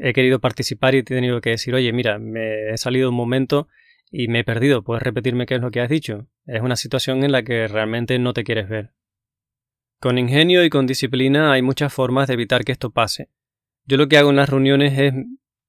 he 0.00 0.12
querido 0.12 0.38
participar 0.38 0.94
y 0.94 0.98
he 0.98 1.02
tenido 1.02 1.40
que 1.40 1.50
decir, 1.50 1.74
oye, 1.74 1.92
mira, 1.92 2.20
me 2.20 2.70
he 2.70 2.78
salido 2.78 3.08
un 3.08 3.16
momento 3.16 3.66
y 4.12 4.28
me 4.28 4.38
he 4.38 4.44
perdido, 4.44 4.84
¿puedes 4.84 5.02
repetirme 5.02 5.44
qué 5.44 5.56
es 5.56 5.60
lo 5.60 5.72
que 5.72 5.80
has 5.80 5.88
dicho? 5.88 6.28
Es 6.46 6.62
una 6.62 6.76
situación 6.76 7.24
en 7.24 7.32
la 7.32 7.42
que 7.42 7.66
realmente 7.66 8.16
no 8.20 8.32
te 8.32 8.44
quieres 8.44 8.68
ver. 8.68 8.92
Con 10.00 10.16
ingenio 10.18 10.64
y 10.64 10.70
con 10.70 10.86
disciplina 10.86 11.52
hay 11.52 11.62
muchas 11.62 11.92
formas 11.92 12.28
de 12.28 12.34
evitar 12.34 12.64
que 12.64 12.72
esto 12.72 12.90
pase. 12.90 13.30
Yo 13.84 13.96
lo 13.96 14.08
que 14.08 14.16
hago 14.16 14.30
en 14.30 14.36
las 14.36 14.48
reuniones 14.48 14.98
es 14.98 15.12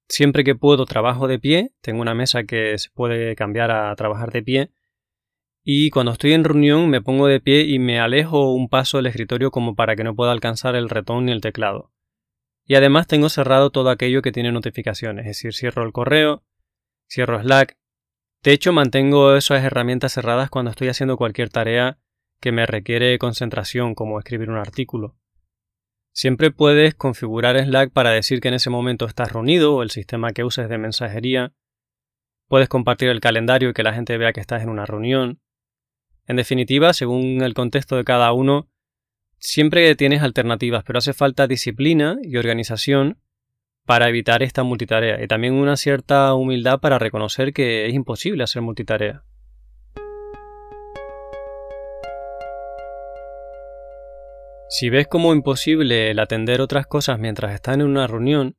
siempre 0.07 0.43
que 0.43 0.55
puedo 0.55 0.85
trabajo 0.85 1.27
de 1.27 1.39
pie, 1.39 1.71
tengo 1.81 2.01
una 2.01 2.13
mesa 2.13 2.43
que 2.43 2.77
se 2.77 2.89
puede 2.91 3.35
cambiar 3.35 3.71
a 3.71 3.95
trabajar 3.95 4.31
de 4.31 4.43
pie, 4.43 4.71
y 5.63 5.89
cuando 5.89 6.11
estoy 6.11 6.33
en 6.33 6.43
reunión 6.43 6.89
me 6.89 7.01
pongo 7.01 7.27
de 7.27 7.39
pie 7.39 7.63
y 7.63 7.79
me 7.79 7.99
alejo 7.99 8.53
un 8.53 8.69
paso 8.69 8.97
del 8.97 9.07
escritorio 9.07 9.51
como 9.51 9.75
para 9.75 9.95
que 9.95 10.03
no 10.03 10.15
pueda 10.15 10.31
alcanzar 10.31 10.75
el 10.75 10.89
ratón 10.89 11.25
ni 11.25 11.31
el 11.31 11.41
teclado. 11.41 11.91
Y 12.65 12.75
además 12.75 13.07
tengo 13.07 13.29
cerrado 13.29 13.71
todo 13.71 13.89
aquello 13.89 14.21
que 14.21 14.31
tiene 14.31 14.51
notificaciones, 14.51 15.25
es 15.25 15.37
decir, 15.37 15.53
cierro 15.53 15.83
el 15.83 15.91
correo, 15.91 16.43
cierro 17.07 17.41
Slack, 17.41 17.79
de 18.41 18.53
hecho, 18.53 18.71
mantengo 18.71 19.35
esas 19.35 19.63
herramientas 19.63 20.13
cerradas 20.13 20.49
cuando 20.49 20.71
estoy 20.71 20.87
haciendo 20.87 21.17
cualquier 21.17 21.49
tarea 21.49 21.97
que 22.39 22.51
me 22.51 22.65
requiere 22.65 23.17
concentración, 23.17 23.95
como 23.95 24.19
escribir 24.19 24.49
un 24.49 24.57
artículo. 24.57 25.15
Siempre 26.11 26.51
puedes 26.51 26.95
configurar 26.95 27.57
Slack 27.57 27.91
para 27.91 28.11
decir 28.11 28.41
que 28.41 28.49
en 28.49 28.55
ese 28.55 28.69
momento 28.69 29.05
estás 29.05 29.31
reunido 29.31 29.75
o 29.75 29.83
el 29.83 29.91
sistema 29.91 30.31
que 30.31 30.43
uses 30.43 30.67
de 30.67 30.77
mensajería. 30.77 31.53
Puedes 32.47 32.67
compartir 32.67 33.09
el 33.09 33.21
calendario 33.21 33.69
y 33.69 33.73
que 33.73 33.83
la 33.83 33.93
gente 33.93 34.17
vea 34.17 34.33
que 34.33 34.41
estás 34.41 34.63
en 34.63 34.69
una 34.69 34.85
reunión. 34.85 35.39
En 36.27 36.35
definitiva, 36.35 36.93
según 36.93 37.41
el 37.41 37.53
contexto 37.53 37.95
de 37.95 38.03
cada 38.03 38.31
uno, 38.33 38.69
siempre 39.37 39.95
tienes 39.95 40.21
alternativas, 40.21 40.83
pero 40.83 40.99
hace 40.99 41.13
falta 41.13 41.47
disciplina 41.47 42.17
y 42.21 42.37
organización 42.37 43.19
para 43.85 44.09
evitar 44.09 44.43
esta 44.43 44.63
multitarea 44.63 45.23
y 45.23 45.27
también 45.27 45.53
una 45.53 45.77
cierta 45.77 46.33
humildad 46.33 46.79
para 46.79 46.99
reconocer 46.99 47.53
que 47.53 47.87
es 47.87 47.93
imposible 47.93 48.43
hacer 48.43 48.61
multitarea. 48.61 49.23
Si 54.71 54.91
ves 54.91 55.07
como 55.07 55.33
imposible 55.33 56.11
el 56.11 56.19
atender 56.19 56.61
otras 56.61 56.85
cosas 56.85 57.17
mientras 57.17 57.55
estás 57.55 57.73
en 57.73 57.81
una 57.81 58.05
reunión, 58.05 58.55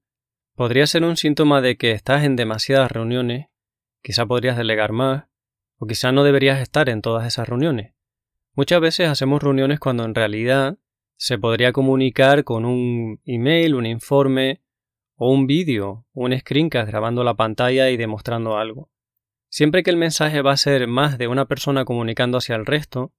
podría 0.57 0.85
ser 0.88 1.05
un 1.05 1.17
síntoma 1.17 1.61
de 1.61 1.76
que 1.76 1.93
estás 1.93 2.25
en 2.25 2.35
demasiadas 2.35 2.90
reuniones, 2.90 3.47
quizá 4.02 4.26
podrías 4.26 4.57
delegar 4.57 4.90
más, 4.90 5.26
o 5.79 5.87
quizá 5.87 6.11
no 6.11 6.25
deberías 6.25 6.61
estar 6.61 6.88
en 6.88 7.00
todas 7.00 7.29
esas 7.29 7.49
reuniones. 7.49 7.95
Muchas 8.57 8.81
veces 8.81 9.09
hacemos 9.09 9.40
reuniones 9.40 9.79
cuando 9.79 10.05
en 10.05 10.17
realidad 10.17 10.79
se 11.17 11.38
podría 11.38 11.73
comunicar 11.73 12.43
con 12.43 12.64
un 12.64 13.21
email, 13.25 13.76
un 13.76 13.87
informe, 13.87 14.62
o 15.14 15.31
un 15.31 15.47
vídeo, 15.47 16.07
un 16.12 16.37
screencast 16.37 16.88
grabando 16.88 17.23
la 17.23 17.35
pantalla 17.35 17.88
y 17.90 17.97
demostrando 17.97 18.57
algo. 18.57 18.90
Siempre 19.49 19.85
que 19.85 19.90
el 19.90 19.97
mensaje 19.97 20.43
va 20.43 20.52
a 20.52 20.57
ser 20.57 20.88
más 20.88 21.19
de 21.19 21.29
una 21.29 21.45
persona 21.45 21.85
comunicando 21.85 22.38
hacia 22.38 22.57
el 22.57 22.67
resto, 22.67 23.12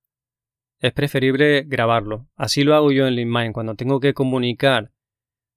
es 0.82 0.94
preferible 0.94 1.64
grabarlo. 1.68 2.28
Así 2.36 2.64
lo 2.64 2.76
hago 2.76 2.92
yo 2.92 3.08
en 3.08 3.16
LeanMind. 3.16 3.54
Cuando 3.54 3.76
tengo 3.76 4.00
que 4.00 4.14
comunicar 4.14 4.92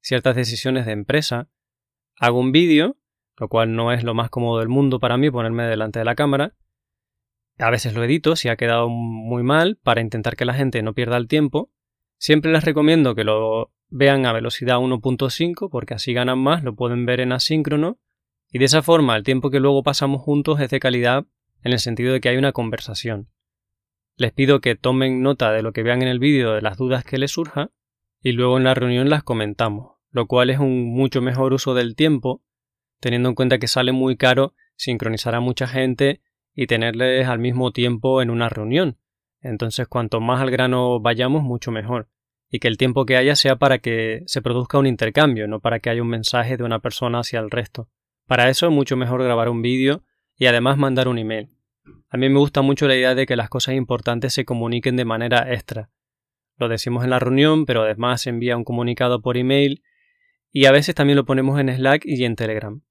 ciertas 0.00 0.36
decisiones 0.36 0.84
de 0.84 0.92
empresa, 0.92 1.48
hago 2.18 2.38
un 2.38 2.52
vídeo, 2.52 2.98
lo 3.38 3.48
cual 3.48 3.74
no 3.74 3.90
es 3.90 4.04
lo 4.04 4.14
más 4.14 4.28
cómodo 4.28 4.58
del 4.58 4.68
mundo 4.68 5.00
para 5.00 5.16
mí 5.16 5.30
ponerme 5.30 5.64
delante 5.64 5.98
de 5.98 6.04
la 6.04 6.14
cámara. 6.14 6.54
A 7.58 7.70
veces 7.70 7.94
lo 7.94 8.04
edito 8.04 8.36
si 8.36 8.48
ha 8.48 8.56
quedado 8.56 8.88
muy 8.90 9.42
mal 9.42 9.78
para 9.82 10.02
intentar 10.02 10.36
que 10.36 10.44
la 10.44 10.54
gente 10.54 10.82
no 10.82 10.92
pierda 10.92 11.16
el 11.16 11.26
tiempo. 11.26 11.70
Siempre 12.18 12.52
les 12.52 12.64
recomiendo 12.64 13.14
que 13.14 13.24
lo 13.24 13.72
vean 13.88 14.26
a 14.26 14.32
velocidad 14.32 14.76
1.5 14.76 15.70
porque 15.70 15.94
así 15.94 16.12
ganan 16.12 16.38
más, 16.38 16.62
lo 16.62 16.74
pueden 16.74 17.06
ver 17.06 17.20
en 17.20 17.32
asíncrono 17.32 17.98
y 18.50 18.58
de 18.58 18.66
esa 18.66 18.82
forma 18.82 19.16
el 19.16 19.24
tiempo 19.24 19.50
que 19.50 19.60
luego 19.60 19.82
pasamos 19.82 20.20
juntos 20.20 20.60
es 20.60 20.68
de 20.68 20.80
calidad 20.80 21.24
en 21.62 21.72
el 21.72 21.78
sentido 21.78 22.12
de 22.12 22.20
que 22.20 22.28
hay 22.28 22.36
una 22.36 22.52
conversación. 22.52 23.28
Les 24.16 24.32
pido 24.32 24.60
que 24.60 24.76
tomen 24.76 25.22
nota 25.22 25.52
de 25.52 25.62
lo 25.62 25.72
que 25.72 25.82
vean 25.82 26.02
en 26.02 26.08
el 26.08 26.18
vídeo, 26.18 26.52
de 26.52 26.62
las 26.62 26.76
dudas 26.76 27.04
que 27.04 27.18
les 27.18 27.32
surja 27.32 27.70
y 28.20 28.32
luego 28.32 28.56
en 28.56 28.64
la 28.64 28.74
reunión 28.74 29.10
las 29.10 29.22
comentamos, 29.22 29.96
lo 30.10 30.26
cual 30.26 30.50
es 30.50 30.58
un 30.58 30.84
mucho 30.94 31.20
mejor 31.20 31.52
uso 31.52 31.74
del 31.74 31.96
tiempo, 31.96 32.42
teniendo 33.00 33.28
en 33.28 33.34
cuenta 33.34 33.58
que 33.58 33.66
sale 33.66 33.92
muy 33.92 34.16
caro 34.16 34.54
sincronizar 34.76 35.34
a 35.34 35.40
mucha 35.40 35.66
gente 35.66 36.20
y 36.54 36.66
tenerles 36.66 37.26
al 37.26 37.38
mismo 37.38 37.72
tiempo 37.72 38.22
en 38.22 38.30
una 38.30 38.48
reunión. 38.48 38.98
Entonces, 39.40 39.88
cuanto 39.88 40.20
más 40.20 40.40
al 40.40 40.50
grano 40.50 41.00
vayamos, 41.00 41.42
mucho 41.42 41.70
mejor 41.70 42.08
y 42.54 42.60
que 42.60 42.68
el 42.68 42.76
tiempo 42.76 43.04
que 43.04 43.16
haya 43.16 43.34
sea 43.34 43.56
para 43.56 43.78
que 43.78 44.22
se 44.26 44.40
produzca 44.40 44.78
un 44.78 44.86
intercambio, 44.86 45.48
no 45.48 45.58
para 45.58 45.80
que 45.80 45.90
haya 45.90 46.02
un 46.02 46.08
mensaje 46.08 46.56
de 46.56 46.62
una 46.62 46.78
persona 46.78 47.18
hacia 47.18 47.40
el 47.40 47.50
resto. 47.50 47.88
Para 48.26 48.48
eso 48.48 48.66
es 48.66 48.72
mucho 48.72 48.96
mejor 48.96 49.24
grabar 49.24 49.48
un 49.48 49.60
vídeo 49.60 50.04
y 50.36 50.46
además 50.46 50.78
mandar 50.78 51.08
un 51.08 51.18
email. 51.18 51.53
A 52.08 52.16
mí 52.16 52.28
me 52.28 52.38
gusta 52.38 52.62
mucho 52.62 52.86
la 52.86 52.94
idea 52.94 53.14
de 53.14 53.26
que 53.26 53.36
las 53.36 53.48
cosas 53.48 53.74
importantes 53.74 54.32
se 54.32 54.44
comuniquen 54.44 54.96
de 54.96 55.04
manera 55.04 55.52
extra. 55.52 55.90
Lo 56.56 56.68
decimos 56.68 57.04
en 57.04 57.10
la 57.10 57.18
reunión, 57.18 57.66
pero 57.66 57.82
además 57.82 58.22
se 58.22 58.30
envía 58.30 58.56
un 58.56 58.64
comunicado 58.64 59.20
por 59.20 59.36
email 59.36 59.82
y 60.52 60.66
a 60.66 60.72
veces 60.72 60.94
también 60.94 61.16
lo 61.16 61.24
ponemos 61.24 61.58
en 61.58 61.74
Slack 61.74 62.02
y 62.06 62.24
en 62.24 62.36
Telegram, 62.36 62.82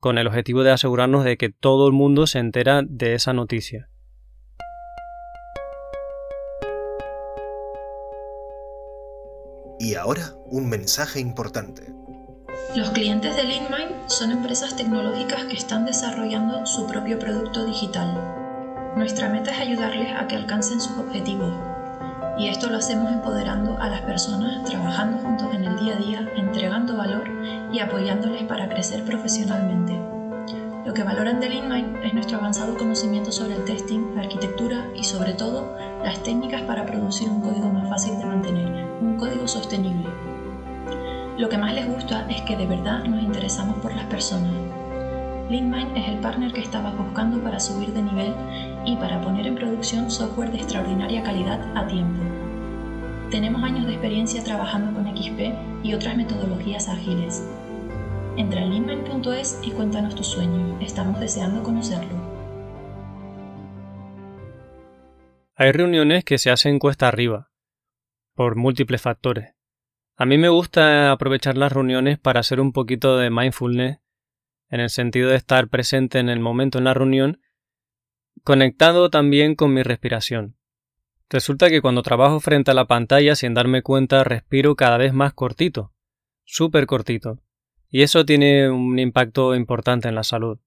con 0.00 0.16
el 0.16 0.26
objetivo 0.26 0.62
de 0.62 0.70
asegurarnos 0.70 1.24
de 1.24 1.36
que 1.36 1.50
todo 1.50 1.86
el 1.86 1.92
mundo 1.92 2.26
se 2.26 2.38
entera 2.38 2.82
de 2.82 3.14
esa 3.14 3.34
noticia. 3.34 3.90
Y 9.78 9.94
ahora, 9.94 10.34
un 10.46 10.70
mensaje 10.70 11.20
importante. 11.20 11.82
Los 12.76 12.90
clientes 12.90 13.34
de 13.34 13.44
LeanMind 13.44 14.06
son 14.06 14.32
empresas 14.32 14.76
tecnológicas 14.76 15.44
que 15.44 15.56
están 15.56 15.86
desarrollando 15.86 16.66
su 16.66 16.86
propio 16.86 17.18
producto 17.18 17.64
digital. 17.64 18.92
Nuestra 18.96 19.30
meta 19.30 19.50
es 19.52 19.60
ayudarles 19.60 20.14
a 20.14 20.26
que 20.26 20.36
alcancen 20.36 20.78
sus 20.78 20.98
objetivos. 20.98 21.54
Y 22.38 22.48
esto 22.48 22.68
lo 22.68 22.76
hacemos 22.76 23.10
empoderando 23.10 23.78
a 23.80 23.88
las 23.88 24.02
personas, 24.02 24.62
trabajando 24.64 25.16
juntos 25.16 25.54
en 25.54 25.64
el 25.64 25.78
día 25.78 25.94
a 25.94 25.98
día, 25.98 26.28
entregando 26.36 26.98
valor 26.98 27.24
y 27.72 27.78
apoyándoles 27.78 28.42
para 28.42 28.68
crecer 28.68 29.04
profesionalmente. 29.04 29.98
Lo 30.84 30.92
que 30.92 31.02
valoran 31.02 31.40
de 31.40 31.48
LeanMind 31.48 32.04
es 32.04 32.12
nuestro 32.12 32.36
avanzado 32.36 32.76
conocimiento 32.76 33.32
sobre 33.32 33.54
el 33.54 33.64
testing, 33.64 34.14
la 34.14 34.20
arquitectura 34.20 34.86
y 34.94 35.02
sobre 35.02 35.32
todo 35.32 35.74
las 36.04 36.22
técnicas 36.22 36.60
para 36.60 36.84
producir 36.84 37.30
un 37.30 37.40
código 37.40 37.70
más 37.70 37.88
fácil 37.88 38.18
de 38.18 38.26
mantener, 38.26 38.84
un 39.00 39.16
código 39.16 39.48
sostenible. 39.48 40.25
Lo 41.38 41.48
que 41.48 41.58
más 41.58 41.74
les 41.74 41.86
gusta 41.86 42.26
es 42.30 42.40
que 42.42 42.56
de 42.56 42.66
verdad 42.66 43.04
nos 43.04 43.22
interesamos 43.22 43.76
por 43.78 43.94
las 43.94 44.06
personas. 44.06 44.52
LeanMind 45.50 45.96
es 45.96 46.08
el 46.08 46.18
partner 46.18 46.52
que 46.52 46.60
estabas 46.60 46.96
buscando 46.96 47.42
para 47.42 47.60
subir 47.60 47.92
de 47.92 48.02
nivel 48.02 48.34
y 48.84 48.96
para 48.96 49.20
poner 49.20 49.46
en 49.46 49.54
producción 49.54 50.10
software 50.10 50.50
de 50.50 50.58
extraordinaria 50.58 51.22
calidad 51.22 51.60
a 51.76 51.86
tiempo. 51.86 52.20
Tenemos 53.30 53.62
años 53.62 53.86
de 53.86 53.92
experiencia 53.92 54.42
trabajando 54.42 54.92
con 54.92 55.16
XP 55.16 55.54
y 55.84 55.94
otras 55.94 56.16
metodologías 56.16 56.88
ágiles 56.88 57.44
Entra 58.36 58.60
en 58.60 58.68
leanmind.es 58.68 59.60
y 59.62 59.70
cuéntanos 59.70 60.14
tu 60.14 60.22
sueño. 60.22 60.78
Estamos 60.82 61.18
deseando 61.20 61.62
conocerlo. 61.62 62.12
Hay 65.54 65.72
reuniones 65.72 66.22
que 66.22 66.36
se 66.36 66.50
hacen 66.50 66.78
cuesta 66.78 67.08
arriba, 67.08 67.50
por 68.34 68.56
múltiples 68.56 69.00
factores. 69.00 69.55
A 70.18 70.24
mí 70.24 70.38
me 70.38 70.48
gusta 70.48 71.12
aprovechar 71.12 71.58
las 71.58 71.72
reuniones 71.72 72.18
para 72.18 72.40
hacer 72.40 72.58
un 72.58 72.72
poquito 72.72 73.18
de 73.18 73.28
mindfulness, 73.28 73.98
en 74.70 74.80
el 74.80 74.88
sentido 74.88 75.28
de 75.28 75.36
estar 75.36 75.68
presente 75.68 76.18
en 76.18 76.30
el 76.30 76.40
momento 76.40 76.78
en 76.78 76.84
la 76.84 76.94
reunión, 76.94 77.42
conectado 78.42 79.10
también 79.10 79.54
con 79.54 79.74
mi 79.74 79.82
respiración. 79.82 80.56
Resulta 81.28 81.68
que 81.68 81.82
cuando 81.82 82.02
trabajo 82.02 82.40
frente 82.40 82.70
a 82.70 82.74
la 82.74 82.86
pantalla 82.86 83.36
sin 83.36 83.52
darme 83.52 83.82
cuenta 83.82 84.24
respiro 84.24 84.74
cada 84.74 84.96
vez 84.96 85.12
más 85.12 85.34
cortito, 85.34 85.92
súper 86.44 86.86
cortito. 86.86 87.42
Y 87.90 88.00
eso 88.00 88.24
tiene 88.24 88.70
un 88.70 88.98
impacto 88.98 89.54
importante 89.54 90.08
en 90.08 90.14
la 90.14 90.24
salud. 90.24 90.58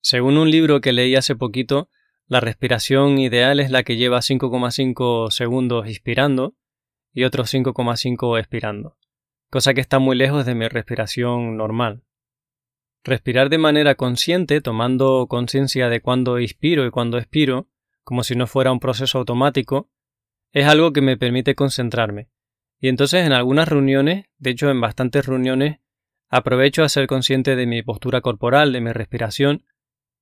Según 0.00 0.36
un 0.36 0.50
libro 0.50 0.80
que 0.80 0.92
leí 0.92 1.14
hace 1.14 1.36
poquito, 1.36 1.90
la 2.26 2.40
respiración 2.40 3.18
ideal 3.18 3.60
es 3.60 3.70
la 3.70 3.84
que 3.84 3.96
lleva 3.96 4.18
5,5 4.18 5.30
segundos 5.30 5.86
inspirando 5.86 6.56
y 7.12 7.24
otros 7.24 7.52
5,5 7.52 8.38
expirando, 8.38 8.96
cosa 9.50 9.74
que 9.74 9.80
está 9.80 9.98
muy 9.98 10.16
lejos 10.16 10.46
de 10.46 10.54
mi 10.54 10.68
respiración 10.68 11.56
normal. 11.56 12.04
Respirar 13.02 13.48
de 13.48 13.58
manera 13.58 13.94
consciente, 13.94 14.60
tomando 14.60 15.26
conciencia 15.28 15.88
de 15.88 16.00
cuándo 16.00 16.38
inspiro 16.38 16.86
y 16.86 16.90
cuándo 16.90 17.18
expiro, 17.18 17.68
como 18.02 18.24
si 18.24 18.34
no 18.34 18.46
fuera 18.46 18.72
un 18.72 18.80
proceso 18.80 19.18
automático, 19.18 19.90
es 20.52 20.66
algo 20.66 20.92
que 20.92 21.00
me 21.00 21.16
permite 21.16 21.54
concentrarme. 21.54 22.28
Y 22.78 22.88
entonces 22.88 23.26
en 23.26 23.32
algunas 23.32 23.68
reuniones, 23.68 24.26
de 24.38 24.50
hecho 24.50 24.70
en 24.70 24.80
bastantes 24.80 25.26
reuniones, 25.26 25.80
Aprovecho 26.32 26.84
a 26.84 26.88
ser 26.88 27.08
consciente 27.08 27.56
de 27.56 27.66
mi 27.66 27.82
postura 27.82 28.20
corporal, 28.20 28.72
de 28.72 28.80
mi 28.80 28.92
respiración, 28.92 29.66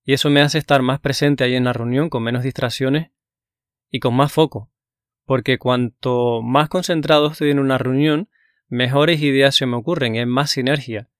y 0.05 0.15
eso 0.15 0.31
me 0.31 0.41
hace 0.41 0.57
estar 0.57 0.81
más 0.81 1.01
presente 1.01 1.45
ahí 1.45 1.55
en 1.55 1.65
la 1.65 1.75
reunión 1.75 2.09
con 2.09 2.23
menos 2.23 2.43
distracciones 2.43 3.11
y 3.91 4.01
con 4.01 4.15
más 4.15 4.33
foco, 4.33 4.71
porque 5.29 5.59
cuanto 5.59 6.41
más 6.41 6.71
concentrado 6.71 7.27
estoy 7.27 7.51
en 7.51 7.59
una 7.59 7.77
reunión, 7.77 8.31
mejores 8.67 9.21
ideas 9.21 9.55
se 9.55 9.67
me 9.67 9.77
ocurren, 9.77 10.17
es 10.17 10.27
más 10.27 10.53
sinergia. 10.53 11.11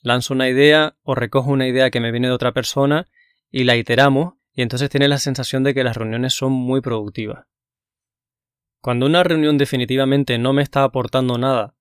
Lanzo 0.00 0.32
una 0.32 0.48
idea 0.48 0.96
o 1.02 1.16
recojo 1.16 1.50
una 1.50 1.66
idea 1.66 1.90
que 1.90 1.98
me 1.98 2.12
viene 2.12 2.28
de 2.28 2.34
otra 2.34 2.52
persona 2.52 3.08
y 3.50 3.64
la 3.64 3.74
iteramos 3.74 4.34
y 4.52 4.62
entonces 4.62 4.90
tiene 4.90 5.08
la 5.08 5.18
sensación 5.18 5.64
de 5.64 5.74
que 5.74 5.82
las 5.82 5.96
reuniones 5.96 6.34
son 6.34 6.52
muy 6.52 6.80
productivas. 6.80 7.46
Cuando 8.80 9.06
una 9.06 9.24
reunión 9.24 9.58
definitivamente 9.58 10.38
no 10.38 10.52
me 10.52 10.62
está 10.62 10.84
aportando 10.84 11.36
nada 11.36 11.74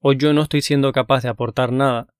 o 0.00 0.12
yo 0.12 0.34
no 0.34 0.42
estoy 0.42 0.60
siendo 0.60 0.92
capaz 0.92 1.22
de 1.22 1.30
aportar 1.30 1.72
nada, 1.72 2.12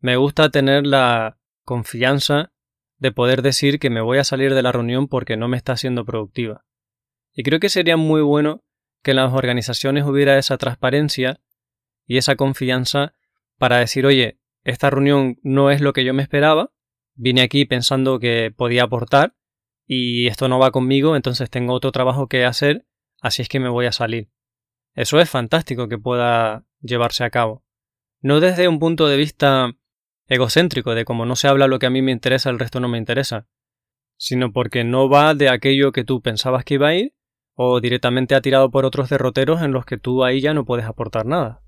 me 0.00 0.16
gusta 0.16 0.48
tener 0.48 0.86
la 0.86 1.38
confianza 1.62 2.54
de 2.96 3.12
poder 3.12 3.42
decir 3.42 3.78
que 3.78 3.90
me 3.90 4.00
voy 4.00 4.16
a 4.16 4.24
salir 4.24 4.54
de 4.54 4.62
la 4.62 4.72
reunión 4.72 5.08
porque 5.08 5.36
no 5.36 5.46
me 5.46 5.58
está 5.58 5.76
siendo 5.76 6.06
productiva. 6.06 6.65
Y 7.36 7.42
creo 7.42 7.60
que 7.60 7.68
sería 7.68 7.98
muy 7.98 8.22
bueno 8.22 8.64
que 9.02 9.10
en 9.10 9.18
las 9.18 9.32
organizaciones 9.32 10.04
hubiera 10.04 10.38
esa 10.38 10.56
transparencia 10.56 11.40
y 12.06 12.16
esa 12.16 12.34
confianza 12.34 13.14
para 13.58 13.76
decir, 13.76 14.06
oye, 14.06 14.40
esta 14.64 14.88
reunión 14.88 15.38
no 15.42 15.70
es 15.70 15.82
lo 15.82 15.92
que 15.92 16.04
yo 16.04 16.14
me 16.14 16.22
esperaba, 16.22 16.72
vine 17.14 17.42
aquí 17.42 17.66
pensando 17.66 18.18
que 18.18 18.52
podía 18.56 18.84
aportar 18.84 19.36
y 19.86 20.26
esto 20.28 20.48
no 20.48 20.58
va 20.58 20.72
conmigo, 20.72 21.14
entonces 21.14 21.50
tengo 21.50 21.74
otro 21.74 21.92
trabajo 21.92 22.26
que 22.26 22.46
hacer, 22.46 22.86
así 23.20 23.42
es 23.42 23.48
que 23.48 23.60
me 23.60 23.68
voy 23.68 23.84
a 23.84 23.92
salir. 23.92 24.30
Eso 24.94 25.20
es 25.20 25.28
fantástico 25.28 25.88
que 25.88 25.98
pueda 25.98 26.64
llevarse 26.80 27.22
a 27.22 27.30
cabo. 27.30 27.64
No 28.22 28.40
desde 28.40 28.66
un 28.66 28.78
punto 28.78 29.08
de 29.08 29.18
vista 29.18 29.74
egocéntrico, 30.26 30.94
de 30.94 31.04
como 31.04 31.26
no 31.26 31.36
se 31.36 31.48
habla 31.48 31.68
lo 31.68 31.78
que 31.78 31.86
a 31.86 31.90
mí 31.90 32.00
me 32.00 32.12
interesa, 32.12 32.48
el 32.48 32.58
resto 32.58 32.80
no 32.80 32.88
me 32.88 32.98
interesa, 32.98 33.46
sino 34.16 34.52
porque 34.52 34.84
no 34.84 35.10
va 35.10 35.34
de 35.34 35.50
aquello 35.50 35.92
que 35.92 36.02
tú 36.02 36.22
pensabas 36.22 36.64
que 36.64 36.74
iba 36.74 36.88
a 36.88 36.94
ir, 36.94 37.15
o 37.56 37.80
directamente 37.80 38.34
ha 38.34 38.40
tirado 38.40 38.70
por 38.70 38.84
otros 38.84 39.08
derroteros 39.08 39.62
en 39.62 39.72
los 39.72 39.84
que 39.86 39.96
tú 39.96 40.22
ahí 40.22 40.40
ya 40.40 40.54
no 40.54 40.64
puedes 40.64 40.86
aportar 40.86 41.26
nada. 41.26 41.62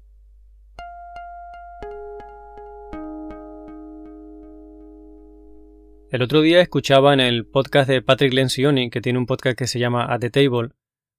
El 6.10 6.22
otro 6.22 6.40
día 6.40 6.60
escuchaba 6.60 7.12
en 7.12 7.20
el 7.20 7.46
podcast 7.46 7.88
de 7.88 8.00
Patrick 8.00 8.32
Lencioni, 8.32 8.88
que 8.88 9.00
tiene 9.00 9.18
un 9.18 9.26
podcast 9.26 9.58
que 9.58 9.66
se 9.66 9.78
llama 9.78 10.06
At 10.06 10.20
the 10.20 10.30
Table, 10.30 10.70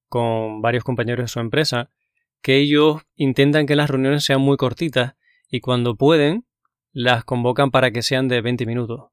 con 0.08 0.62
varios 0.62 0.84
compañeros 0.84 1.25
de 1.25 1.27
su 1.27 1.39
empresa, 1.39 1.91
que 2.41 2.58
ellos 2.58 3.01
intentan 3.15 3.65
que 3.65 3.75
las 3.75 3.89
reuniones 3.89 4.23
sean 4.23 4.41
muy 4.41 4.58
cortitas 4.58 5.15
y 5.49 5.60
cuando 5.60 5.95
pueden 5.95 6.45
las 6.91 7.23
convocan 7.23 7.69
para 7.69 7.91
que 7.91 8.01
sean 8.01 8.27
de 8.27 8.41
20 8.41 8.65
minutos. 8.65 9.12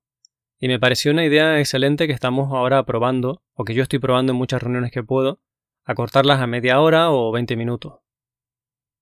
Y 0.59 0.69
me 0.69 0.81
pareció 0.81 1.13
una 1.13 1.27
idea 1.27 1.59
excelente 1.59 2.07
que 2.07 2.15
estamos 2.15 2.53
ahora 2.53 2.83
probando, 2.85 3.43
o 3.53 3.65
que 3.65 3.75
yo 3.75 3.83
estoy 3.83 3.99
probando 3.99 4.33
en 4.33 4.39
muchas 4.39 4.63
reuniones 4.63 4.93
que 4.93 5.03
puedo, 5.03 5.41
acortarlas 5.87 6.41
a 6.41 6.47
media 6.47 6.81
hora 6.81 7.11
o 7.11 7.33
20 7.33 7.57
minutos. 7.57 8.01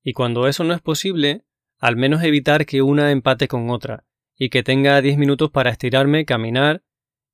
Y 0.02 0.12
cuando 0.12 0.46
eso 0.46 0.62
no 0.62 0.74
es 0.74 0.82
posible, 0.82 1.44
al 1.78 1.96
menos 1.96 2.22
evitar 2.22 2.66
que 2.66 2.82
una 2.82 3.10
empate 3.10 3.48
con 3.48 3.70
otra, 3.70 4.04
y 4.36 4.50
que 4.50 4.62
tenga 4.62 5.00
10 5.00 5.16
minutos 5.16 5.50
para 5.50 5.70
estirarme, 5.70 6.26
caminar 6.26 6.84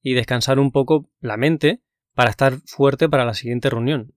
y 0.03 0.15
descansar 0.15 0.59
un 0.61 0.71
poco 0.71 1.11
la 1.21 1.37
mente 1.37 1.83
para 2.15 2.31
estar 2.31 2.59
fuerte 2.65 3.09
para 3.09 3.25
la 3.25 3.35
siguiente 3.35 3.69
reunión. 3.69 4.15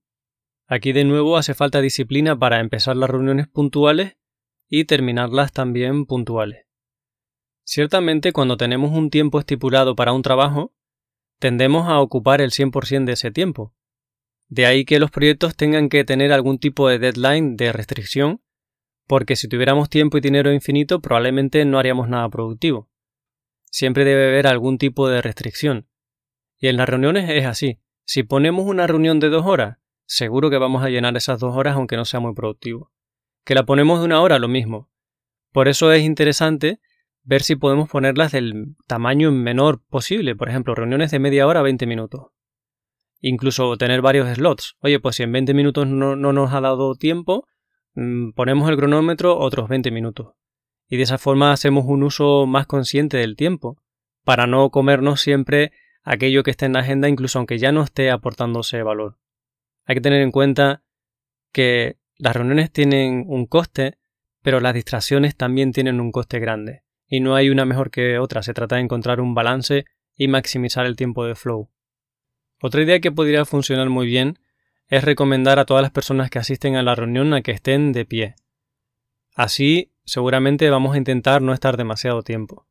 Aquí 0.68 0.94
de 0.94 1.04
nuevo 1.04 1.36
hace 1.36 1.56
falta 1.56 1.82
disciplina 1.82 2.38
para 2.38 2.60
empezar 2.60 2.96
las 2.96 3.10
reuniones 3.10 3.48
puntuales 3.48 4.18
y 4.70 4.86
terminarlas 4.86 5.52
también 5.52 6.06
puntuales. 6.06 6.68
Ciertamente 7.66 8.34
cuando 8.34 8.56
tenemos 8.58 8.92
un 8.92 9.10
tiempo 9.10 9.40
estipulado 9.40 9.96
para 9.96 10.14
un 10.14 10.22
trabajo, 10.22 10.74
tendemos 11.40 11.88
a 11.88 12.00
ocupar 12.00 12.40
el 12.42 12.52
100% 12.52 13.06
de 13.06 13.14
ese 13.14 13.32
tiempo. 13.32 13.74
De 14.54 14.68
ahí 14.68 14.86
que 14.86 15.00
los 15.00 15.10
proyectos 15.10 15.56
tengan 15.56 15.90
que 15.90 16.04
tener 16.04 16.32
algún 16.32 16.60
tipo 16.60 16.88
de 16.88 17.00
deadline 17.00 17.56
de 17.58 17.74
restricción, 17.74 18.44
porque 19.08 19.36
si 19.36 19.48
tuviéramos 19.48 19.90
tiempo 19.90 20.20
y 20.20 20.22
dinero 20.22 20.54
infinito 20.54 21.02
probablemente 21.02 21.66
no 21.66 21.80
haríamos 21.80 22.08
nada 22.08 22.30
productivo. 22.30 22.88
Siempre 23.72 24.06
debe 24.06 24.28
haber 24.28 24.46
algún 24.46 24.78
tipo 24.78 25.10
de 25.10 25.24
restricción. 25.24 25.88
Y 26.60 26.68
en 26.68 26.78
las 26.78 26.88
reuniones 26.88 27.32
es 27.32 27.48
así. 27.48 27.80
Si 28.06 28.22
ponemos 28.22 28.68
una 28.68 28.86
reunión 28.86 29.20
de 29.20 29.30
dos 29.30 29.44
horas 29.44 29.80
seguro 30.06 30.52
que 30.52 30.60
vamos 30.60 30.84
a 30.84 30.90
llenar 30.90 31.18
esas 31.18 31.40
dos 31.40 31.56
horas 31.56 31.76
aunque 31.76 31.98
no 31.98 32.06
sea 32.06 32.20
muy 32.20 32.36
productivo. 32.36 32.92
Que 33.46 33.56
la 33.56 33.66
ponemos 33.66 34.02
de 34.02 34.06
una 34.06 34.22
hora, 34.22 34.38
lo 34.38 34.50
mismo. 34.50 34.92
Por 35.52 35.68
eso 35.68 35.92
es 35.92 36.04
interesante 36.04 36.80
ver 37.24 37.42
si 37.42 37.56
podemos 37.56 37.90
ponerlas 37.90 38.34
del 38.34 38.76
tamaño 38.86 39.32
menor 39.32 39.82
posible, 39.84 40.36
por 40.36 40.48
ejemplo, 40.48 40.76
reuniones 40.76 41.10
de 41.10 41.18
media 41.18 41.48
hora 41.48 41.62
a 41.62 41.64
20 41.64 41.88
minutos. 41.88 42.33
Incluso 43.26 43.78
tener 43.78 44.02
varios 44.02 44.28
slots. 44.36 44.76
Oye, 44.82 45.00
pues 45.00 45.16
si 45.16 45.24
en 45.24 45.32
20 45.32 45.54
minutos 45.54 45.88
no, 45.88 46.18
no 46.18 46.34
nos 46.34 46.52
ha 46.52 46.60
dado 46.60 46.94
tiempo, 46.96 47.48
mm, 47.94 48.32
ponemos 48.32 48.70
el 48.70 48.76
cronómetro 48.76 49.40
otros 49.40 49.70
20 49.70 49.92
minutos. 49.92 50.34
Y 50.90 50.98
de 50.98 51.04
esa 51.04 51.18
forma 51.18 51.54
hacemos 51.54 51.86
un 51.88 52.04
uso 52.04 52.46
más 52.46 52.68
consciente 52.68 53.16
del 53.16 53.38
tiempo, 53.38 53.78
para 54.26 54.46
no 54.46 54.70
comernos 54.72 55.22
siempre 55.22 55.72
aquello 56.04 56.44
que 56.44 56.52
está 56.52 56.66
en 56.66 56.74
la 56.74 56.80
agenda, 56.80 57.08
incluso 57.08 57.40
aunque 57.40 57.60
ya 57.60 57.72
no 57.72 57.84
esté 57.84 58.12
aportándose 58.12 58.84
valor. 58.84 59.18
Hay 59.86 59.96
que 59.96 60.02
tener 60.02 60.22
en 60.22 60.32
cuenta 60.32 60.84
que 61.54 61.96
las 62.18 62.36
reuniones 62.36 62.72
tienen 62.72 63.24
un 63.26 63.46
coste, 63.46 64.00
pero 64.42 64.60
las 64.60 64.74
distracciones 64.74 65.38
también 65.38 65.72
tienen 65.72 66.02
un 66.02 66.12
coste 66.12 66.40
grande. 66.40 66.84
Y 67.08 67.22
no 67.22 67.36
hay 67.36 67.50
una 67.50 67.64
mejor 67.64 67.90
que 67.90 68.20
otra, 68.20 68.44
se 68.44 68.54
trata 68.54 68.76
de 68.76 68.82
encontrar 68.82 69.22
un 69.22 69.34
balance 69.34 69.86
y 70.18 70.28
maximizar 70.28 70.86
el 70.86 70.98
tiempo 70.98 71.26
de 71.26 71.36
flow. 71.36 71.70
Otra 72.66 72.82
idea 72.82 73.02
que 73.02 73.12
podría 73.12 73.44
funcionar 73.44 73.90
muy 73.90 74.08
bien 74.08 74.40
es 74.88 75.04
recomendar 75.04 75.60
a 75.60 75.66
todas 75.66 75.82
las 75.82 75.92
personas 75.92 76.30
que 76.30 76.40
asisten 76.40 76.78
a 76.78 76.82
la 76.82 76.96
reunión 76.96 77.34
a 77.34 77.42
que 77.42 77.52
estén 77.52 77.92
de 77.92 78.06
pie. 78.06 78.36
Así 79.36 79.92
seguramente 80.06 80.70
vamos 80.70 80.96
a 80.96 80.98
intentar 80.98 81.42
no 81.42 81.54
estar 81.54 81.76
demasiado 81.76 82.24
tiempo. 82.24 82.66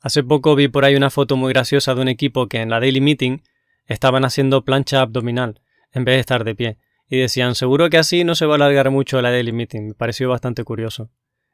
Hace 0.00 0.24
poco 0.24 0.54
vi 0.54 0.68
por 0.68 0.86
ahí 0.86 0.96
una 0.96 1.10
foto 1.10 1.36
muy 1.36 1.52
graciosa 1.52 1.94
de 1.94 2.00
un 2.00 2.08
equipo 2.08 2.48
que 2.48 2.62
en 2.62 2.70
la 2.70 2.80
daily 2.80 3.02
meeting 3.02 3.40
estaban 3.84 4.24
haciendo 4.24 4.64
plancha 4.64 5.02
abdominal 5.02 5.60
en 5.92 6.06
vez 6.06 6.14
de 6.14 6.20
estar 6.20 6.44
de 6.44 6.54
pie. 6.54 6.78
y 7.06 7.18
decían, 7.18 7.56
seguro 7.56 7.90
que 7.90 7.98
así 7.98 8.24
no 8.24 8.34
se 8.34 8.46
va 8.46 8.54
a 8.54 8.56
alargar 8.56 8.90
mucho 8.90 9.20
la 9.20 9.30
daily 9.30 9.52
meeting. 9.52 9.88
Me 9.88 9.94
pareció 9.94 10.30
bastante 10.30 10.64
curioso. 10.64 11.10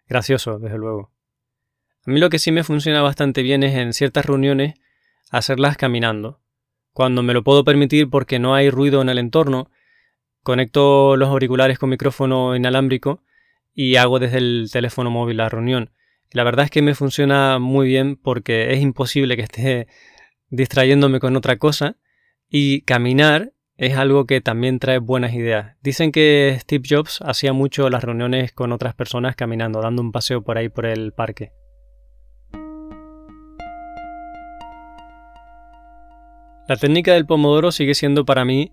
Gracioso, 0.06 0.60
desde 0.60 0.78
luego. 0.78 1.10
A 2.06 2.10
mí 2.12 2.20
lo 2.20 2.30
que 2.30 2.38
sí 2.38 2.52
me 2.52 2.62
funciona 2.62 3.02
bastante 3.02 3.42
bien 3.42 3.64
es 3.64 3.74
en 3.74 3.94
ciertas 3.94 4.26
reuniones 4.26 4.74
hacerlas 5.32 5.76
caminando. 5.76 6.40
Cuando 6.96 7.22
me 7.22 7.35
lo 7.35 7.44
puedo 7.44 7.62
permitir 7.62 8.09
porque 8.09 8.38
no 8.38 8.54
hay 8.54 8.70
ruido 8.70 9.02
en 9.02 9.11
el 9.11 9.18
entorno, 9.18 9.70
conecto 10.42 11.18
los 11.18 11.28
auriculares 11.28 11.78
con 11.78 11.90
micrófono 11.90 12.56
inalámbrico 12.56 13.22
y 13.74 13.96
hago 13.96 14.18
desde 14.18 14.38
el 14.38 14.70
teléfono 14.72 15.11
móvil 15.11 15.37
la 15.37 15.50
reunión. 15.50 15.90
La 16.32 16.42
verdad 16.42 16.64
es 16.64 16.70
que 16.70 16.80
me 16.80 16.94
funciona 16.94 17.59
muy 17.59 17.87
bien 17.87 18.16
porque 18.16 18.72
es 18.72 18.80
imposible 18.80 19.37
que 19.37 19.42
esté 19.42 19.88
distrayéndome 20.48 21.20
con 21.20 21.37
otra 21.37 21.59
cosa 21.59 21.98
y 22.48 22.80
caminar 22.80 23.52
es 23.76 23.98
algo 23.98 24.24
que 24.24 24.40
también 24.40 24.78
trae 24.78 24.96
buenas 24.96 25.35
ideas. 25.35 25.76
Dicen 25.82 26.12
que 26.12 26.56
Steve 26.62 26.85
Jobs 26.88 27.18
hacía 27.20 27.52
mucho 27.52 27.90
las 27.90 28.04
reuniones 28.04 28.52
con 28.52 28.72
otras 28.72 28.94
personas 28.94 29.37
caminando, 29.37 29.82
dando 29.82 30.00
un 30.00 30.12
paseo 30.12 30.42
por 30.42 30.56
ahí 30.56 30.70
por 30.70 30.87
el 30.87 31.12
parque. 31.12 31.52
La 36.68 36.76
técnica 36.76 37.12
del 37.12 37.26
pomodoro 37.26 37.70
sigue 37.70 37.94
siendo 37.94 38.24
para 38.24 38.44
mí 38.44 38.72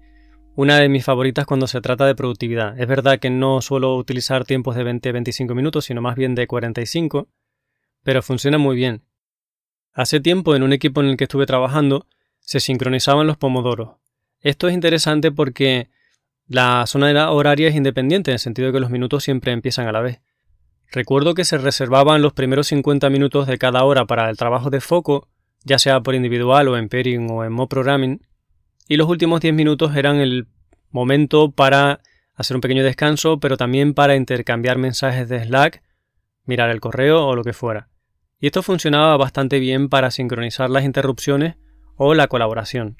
una 0.56 0.80
de 0.80 0.90
mis 0.90 1.06
favoritas 1.06 1.46
cuando 1.46 1.68
se 1.68 1.80
trata 1.80 2.08
de 2.08 2.16
productividad. 2.16 2.80
Es 2.80 2.88
verdad 2.88 3.20
que 3.20 3.30
no 3.30 3.62
suelo 3.62 3.96
utilizar 3.96 4.46
tiempos 4.46 4.76
de 4.76 4.84
20-25 4.84 5.54
minutos, 5.54 5.86
sino 5.86 6.02
más 6.02 6.16
bien 6.16 6.34
de 6.34 6.48
45, 6.48 7.28
pero 8.04 8.24
funciona 8.24 8.58
muy 8.58 8.76
bien. 8.76 9.04
Hace 9.94 10.20
tiempo 10.20 10.56
en 10.56 10.64
un 10.64 10.74
equipo 10.74 11.02
en 11.02 11.08
el 11.10 11.18
que 11.18 11.26
estuve 11.26 11.46
trabajando 11.46 12.08
se 12.40 12.60
sincronizaban 12.60 13.28
los 13.28 13.38
pomodoros. 13.38 13.98
Esto 14.42 14.68
es 14.68 14.74
interesante 14.74 15.32
porque 15.32 15.90
la 16.48 16.86
zona 16.88 17.32
horaria 17.32 17.68
es 17.68 17.76
independiente 17.76 18.32
en 18.32 18.34
el 18.34 18.40
sentido 18.40 18.68
de 18.68 18.74
que 18.74 18.80
los 18.80 18.90
minutos 18.90 19.24
siempre 19.24 19.52
empiezan 19.52 19.88
a 19.88 19.92
la 19.92 20.02
vez. 20.02 20.20
Recuerdo 20.92 21.36
que 21.36 21.46
se 21.46 21.60
reservaban 21.60 22.24
los 22.24 22.34
primeros 22.34 22.68
50 22.68 23.10
minutos 23.12 23.46
de 23.46 23.60
cada 23.60 23.84
hora 23.84 24.06
para 24.06 24.30
el 24.30 24.38
trabajo 24.38 24.72
de 24.72 24.82
foco, 24.82 25.28
ya 25.64 25.80
sea 25.80 26.02
por 26.02 26.16
individual 26.16 26.68
o 26.68 26.78
en 26.78 26.90
pairing 26.90 27.30
o 27.32 27.44
en 27.44 27.54
mob 27.54 27.70
programming, 27.70 28.22
y 28.88 28.98
los 28.98 29.10
últimos 29.10 29.42
10 29.42 29.54
minutos 29.54 29.96
eran 29.96 30.18
el 30.18 30.48
momento 30.92 31.52
para 31.52 32.02
hacer 32.36 32.56
un 32.56 32.62
pequeño 32.62 32.84
descanso, 32.84 33.40
pero 33.40 33.58
también 33.58 33.94
para 33.94 34.16
intercambiar 34.16 34.78
mensajes 34.78 35.30
de 35.30 35.44
Slack, 35.44 35.82
mirar 36.46 36.70
el 36.70 36.82
correo 36.82 37.26
o 37.26 37.36
lo 37.36 37.44
que 37.44 37.54
fuera. 37.54 37.90
Y 38.40 38.48
esto 38.48 38.62
funcionaba 38.62 39.16
bastante 39.18 39.60
bien 39.60 39.88
para 39.88 40.12
sincronizar 40.12 40.70
las 40.70 40.84
interrupciones 40.84 41.56
o 41.96 42.14
la 42.14 42.28
colaboración. 42.28 42.98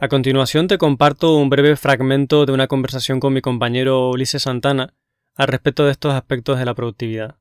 A 0.00 0.08
continuación 0.08 0.66
te 0.66 0.78
comparto 0.78 1.36
un 1.36 1.48
breve 1.48 1.76
fragmento 1.76 2.44
de 2.44 2.52
una 2.52 2.66
conversación 2.66 3.20
con 3.20 3.32
mi 3.32 3.40
compañero 3.40 4.10
Ulises 4.10 4.42
Santana 4.42 4.94
al 5.36 5.48
respecto 5.48 5.84
de 5.84 5.92
estos 5.92 6.12
aspectos 6.12 6.58
de 6.58 6.64
la 6.64 6.74
productividad. 6.74 7.36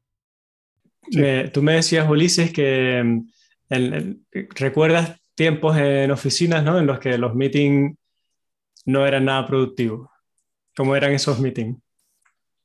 tú 1.54 1.62
me 1.62 1.74
decías, 1.74 2.10
Ulises, 2.10 2.52
que 2.52 3.02
mm, 3.04 4.14
recuerdas 4.56 5.20
tiempos 5.36 5.78
en 5.78 6.12
oficinas 6.12 6.64
¿no? 6.64 6.78
en 6.78 6.86
los 6.86 7.00
que 7.00 7.18
los 7.18 7.36
meetings 7.36 7.98
no 8.86 9.06
eran 9.06 9.26
nada 9.26 9.46
productivos. 9.48 10.10
¿Cómo 10.76 10.96
eran 10.96 11.12
esos 11.12 11.40
meetings? 11.40 11.78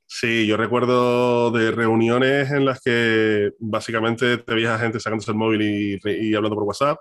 Sí, 0.08 0.46
yo 0.46 0.56
recuerdo 0.56 1.50
de 1.50 1.72
reuniones 1.72 2.50
en 2.52 2.64
las 2.64 2.80
que 2.80 3.50
básicamente 3.58 4.38
te 4.38 4.54
veías 4.54 4.72
a 4.72 4.78
gente 4.78 5.00
sacándose 5.00 5.32
el 5.32 5.36
móvil 5.36 6.00
y, 6.04 6.34
hablando 6.34 6.54
por 6.54 6.64
WhatsApp, 6.64 6.98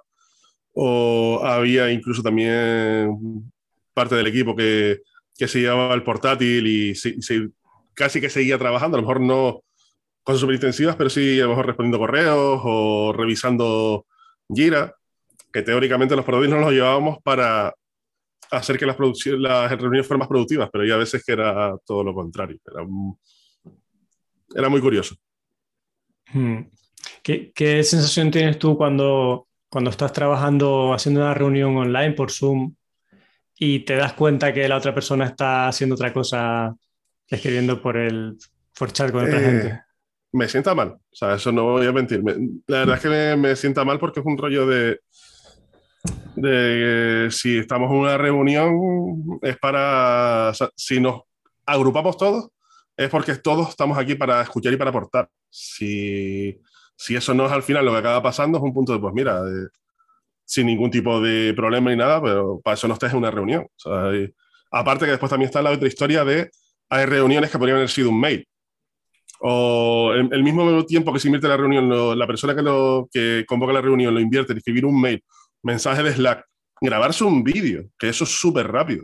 o 0.74 1.40
había 1.44 1.92
incluso 1.92 2.24
también 2.24 3.52
parte 3.94 4.16
del 4.16 4.28
equipo 4.28 4.56
que, 4.56 5.02
que 5.38 5.48
se 5.48 5.60
llevaba 5.60 5.94
el 5.94 6.04
portátil 6.04 6.66
y, 6.66 6.96
casi 7.96 8.22
que 8.22 8.30
seguía 8.30 8.58
trabajando, 8.58 8.98
a 8.98 9.02
lo 9.02 9.08
mejor 9.08 9.22
no 9.22 9.62
cosas 10.24 10.42
súper 10.42 10.56
intensivas, 10.56 10.96
pero 10.96 11.10
sí 11.10 11.40
a 11.40 11.44
lo 11.44 11.50
mejor 11.50 11.68
respondiendo 11.68 12.00
correos 12.00 12.62
o 12.64 13.14
revisando 13.16 14.06
Gira, 14.54 14.96
que 15.54 15.62
teóricamente 15.62 16.16
los 16.16 16.26
portátiles 16.26 16.54
no 16.56 16.62
los 16.62 16.74
llevábamos 16.74 17.20
para 17.24 17.74
hacer 18.52 18.78
que 18.78 18.86
las, 18.86 18.98
las 19.00 19.72
reuniones 19.72 20.08
fueran 20.08 20.20
más 20.20 20.28
productivas, 20.28 20.70
pero 20.72 20.86
ya 20.86 20.96
a 20.96 20.98
veces 20.98 21.24
que 21.24 21.34
era 21.34 21.78
todo 21.86 22.04
lo 22.04 22.14
contrario. 22.14 22.58
Era, 22.66 22.86
era 24.56 24.70
muy 24.70 24.82
curioso. 24.82 25.16
Hmm. 26.34 26.62
¿Qué, 27.22 27.52
¿Qué, 27.54 27.84
sensación 27.84 28.32
tienes 28.32 28.60
tú 28.60 28.78
cuando, 28.78 29.48
cuando 29.70 29.90
estás 29.90 30.12
trabajando, 30.12 30.94
haciendo 30.94 31.22
una 31.22 31.34
reunión 31.34 31.76
online 31.78 32.14
por 32.14 32.32
Zoom 32.32 32.76
y 33.58 33.80
te 33.80 33.96
das 33.96 34.14
cuenta 34.14 34.54
que 34.54 34.68
la 34.68 34.78
otra 34.78 34.94
persona 34.94 35.26
está 35.26 35.68
haciendo 35.68 35.96
otra 35.96 36.12
cosa, 36.12 36.76
escribiendo 37.28 37.82
por 37.82 37.98
el 37.98 38.38
por 38.78 38.92
chat 38.92 39.12
con 39.12 39.26
otra 39.26 39.40
eh, 39.40 39.44
gente? 39.44 39.82
Me 40.32 40.48
sienta 40.50 40.76
mal, 40.76 40.90
o 40.90 41.16
sea, 41.16 41.36
eso 41.36 41.52
no 41.52 41.64
voy 41.64 41.88
a 41.88 41.92
mentir. 41.92 42.22
la 42.68 42.80
verdad 42.80 42.96
es 42.96 43.02
que 43.02 43.10
me, 43.10 43.36
me 43.38 43.56
sienta 43.56 43.86
mal 43.86 44.00
porque 44.00 44.20
es 44.20 44.26
un 44.26 44.38
rollo 44.38 44.66
de 44.68 45.00
de 46.36 47.30
si 47.32 47.58
estamos 47.58 47.90
en 47.92 47.98
una 47.98 48.18
reunión 48.18 49.40
es 49.42 49.58
para, 49.58 50.52
si 50.76 51.00
nos 51.00 51.22
agrupamos 51.66 52.18
todos, 52.18 52.50
es 52.98 53.10
porque 53.10 53.36
todos 53.36 53.70
estamos 53.70 53.98
aquí 53.98 54.16
para 54.16 54.42
escuchar 54.42 54.74
y 54.74 54.78
para 54.78 54.90
aportar. 54.90 55.30
Si, 55.50 56.60
si 56.96 57.16
eso 57.16 57.34
no 57.34 57.46
es 57.46 57.52
al 57.52 57.64
final 57.64 57.86
lo 57.86 57.92
que 57.92 58.00
acaba 58.00 58.22
pasando, 58.22 58.58
es 58.58 58.64
un 58.64 58.74
punto 58.74 58.94
de, 58.94 59.00
pues 59.00 59.14
mira, 59.14 59.42
sin 60.44 60.68
ningún 60.68 60.92
tipo 60.92 61.22
de 61.22 61.54
problema 61.56 61.90
ni 61.90 61.98
nada, 61.98 62.22
pero 62.22 62.60
para 62.64 62.76
eso 62.76 62.88
no 62.88 62.94
estés 62.94 63.12
en 63.12 63.18
una 63.18 63.32
reunión. 63.32 63.68
aparte 64.72 65.06
que 65.06 65.12
después 65.12 65.30
también 65.30 65.48
está 65.48 65.62
la 65.62 65.72
otra 65.72 65.88
historia 65.88 66.24
de, 66.24 66.52
hay 66.90 67.06
reuniones 67.06 67.50
que 67.50 67.58
podrían 67.58 67.78
haber 67.78 67.90
sido 67.90 68.10
un 68.10 68.20
mail. 68.20 68.48
O 69.40 70.14
el, 70.14 70.30
el 70.32 70.44
mismo 70.44 70.86
tiempo 70.86 71.12
que 71.12 71.20
se 71.20 71.28
invierte 71.28 71.48
la 71.48 71.58
reunión, 71.58 72.18
la 72.18 72.28
persona 72.28 72.56
que, 72.56 72.62
lo, 72.62 73.08
que 73.12 73.44
convoca 73.48 73.74
la 73.74 73.82
reunión 73.82 74.14
lo 74.14 74.20
invierte 74.20 74.54
en 74.54 74.58
escribir 74.58 74.86
un 74.86 75.00
mail 75.00 75.22
mensaje 75.66 76.04
de 76.04 76.14
Slack, 76.14 76.46
grabarse 76.80 77.24
un 77.24 77.44
vídeo, 77.44 77.90
que 77.98 78.10
eso 78.10 78.24
es 78.24 78.30
súper 78.30 78.72
rápido, 78.72 79.04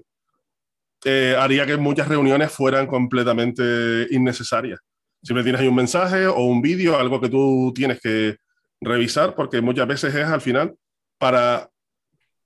eh, 1.03 1.35
haría 1.37 1.65
que 1.65 1.75
muchas 1.75 2.07
reuniones 2.07 2.51
fueran 2.51 2.85
completamente 2.85 4.07
innecesarias. 4.11 4.79
Siempre 5.23 5.43
tienes 5.43 5.61
ahí 5.61 5.67
un 5.67 5.75
mensaje 5.75 6.27
o 6.27 6.43
un 6.43 6.61
vídeo, 6.61 6.97
algo 6.97 7.19
que 7.19 7.29
tú 7.29 7.71
tienes 7.75 7.99
que 7.99 8.37
revisar, 8.79 9.33
porque 9.35 9.59
muchas 9.61 9.87
veces 9.87 10.13
es 10.13 10.25
al 10.25 10.41
final 10.41 10.75
para 11.17 11.67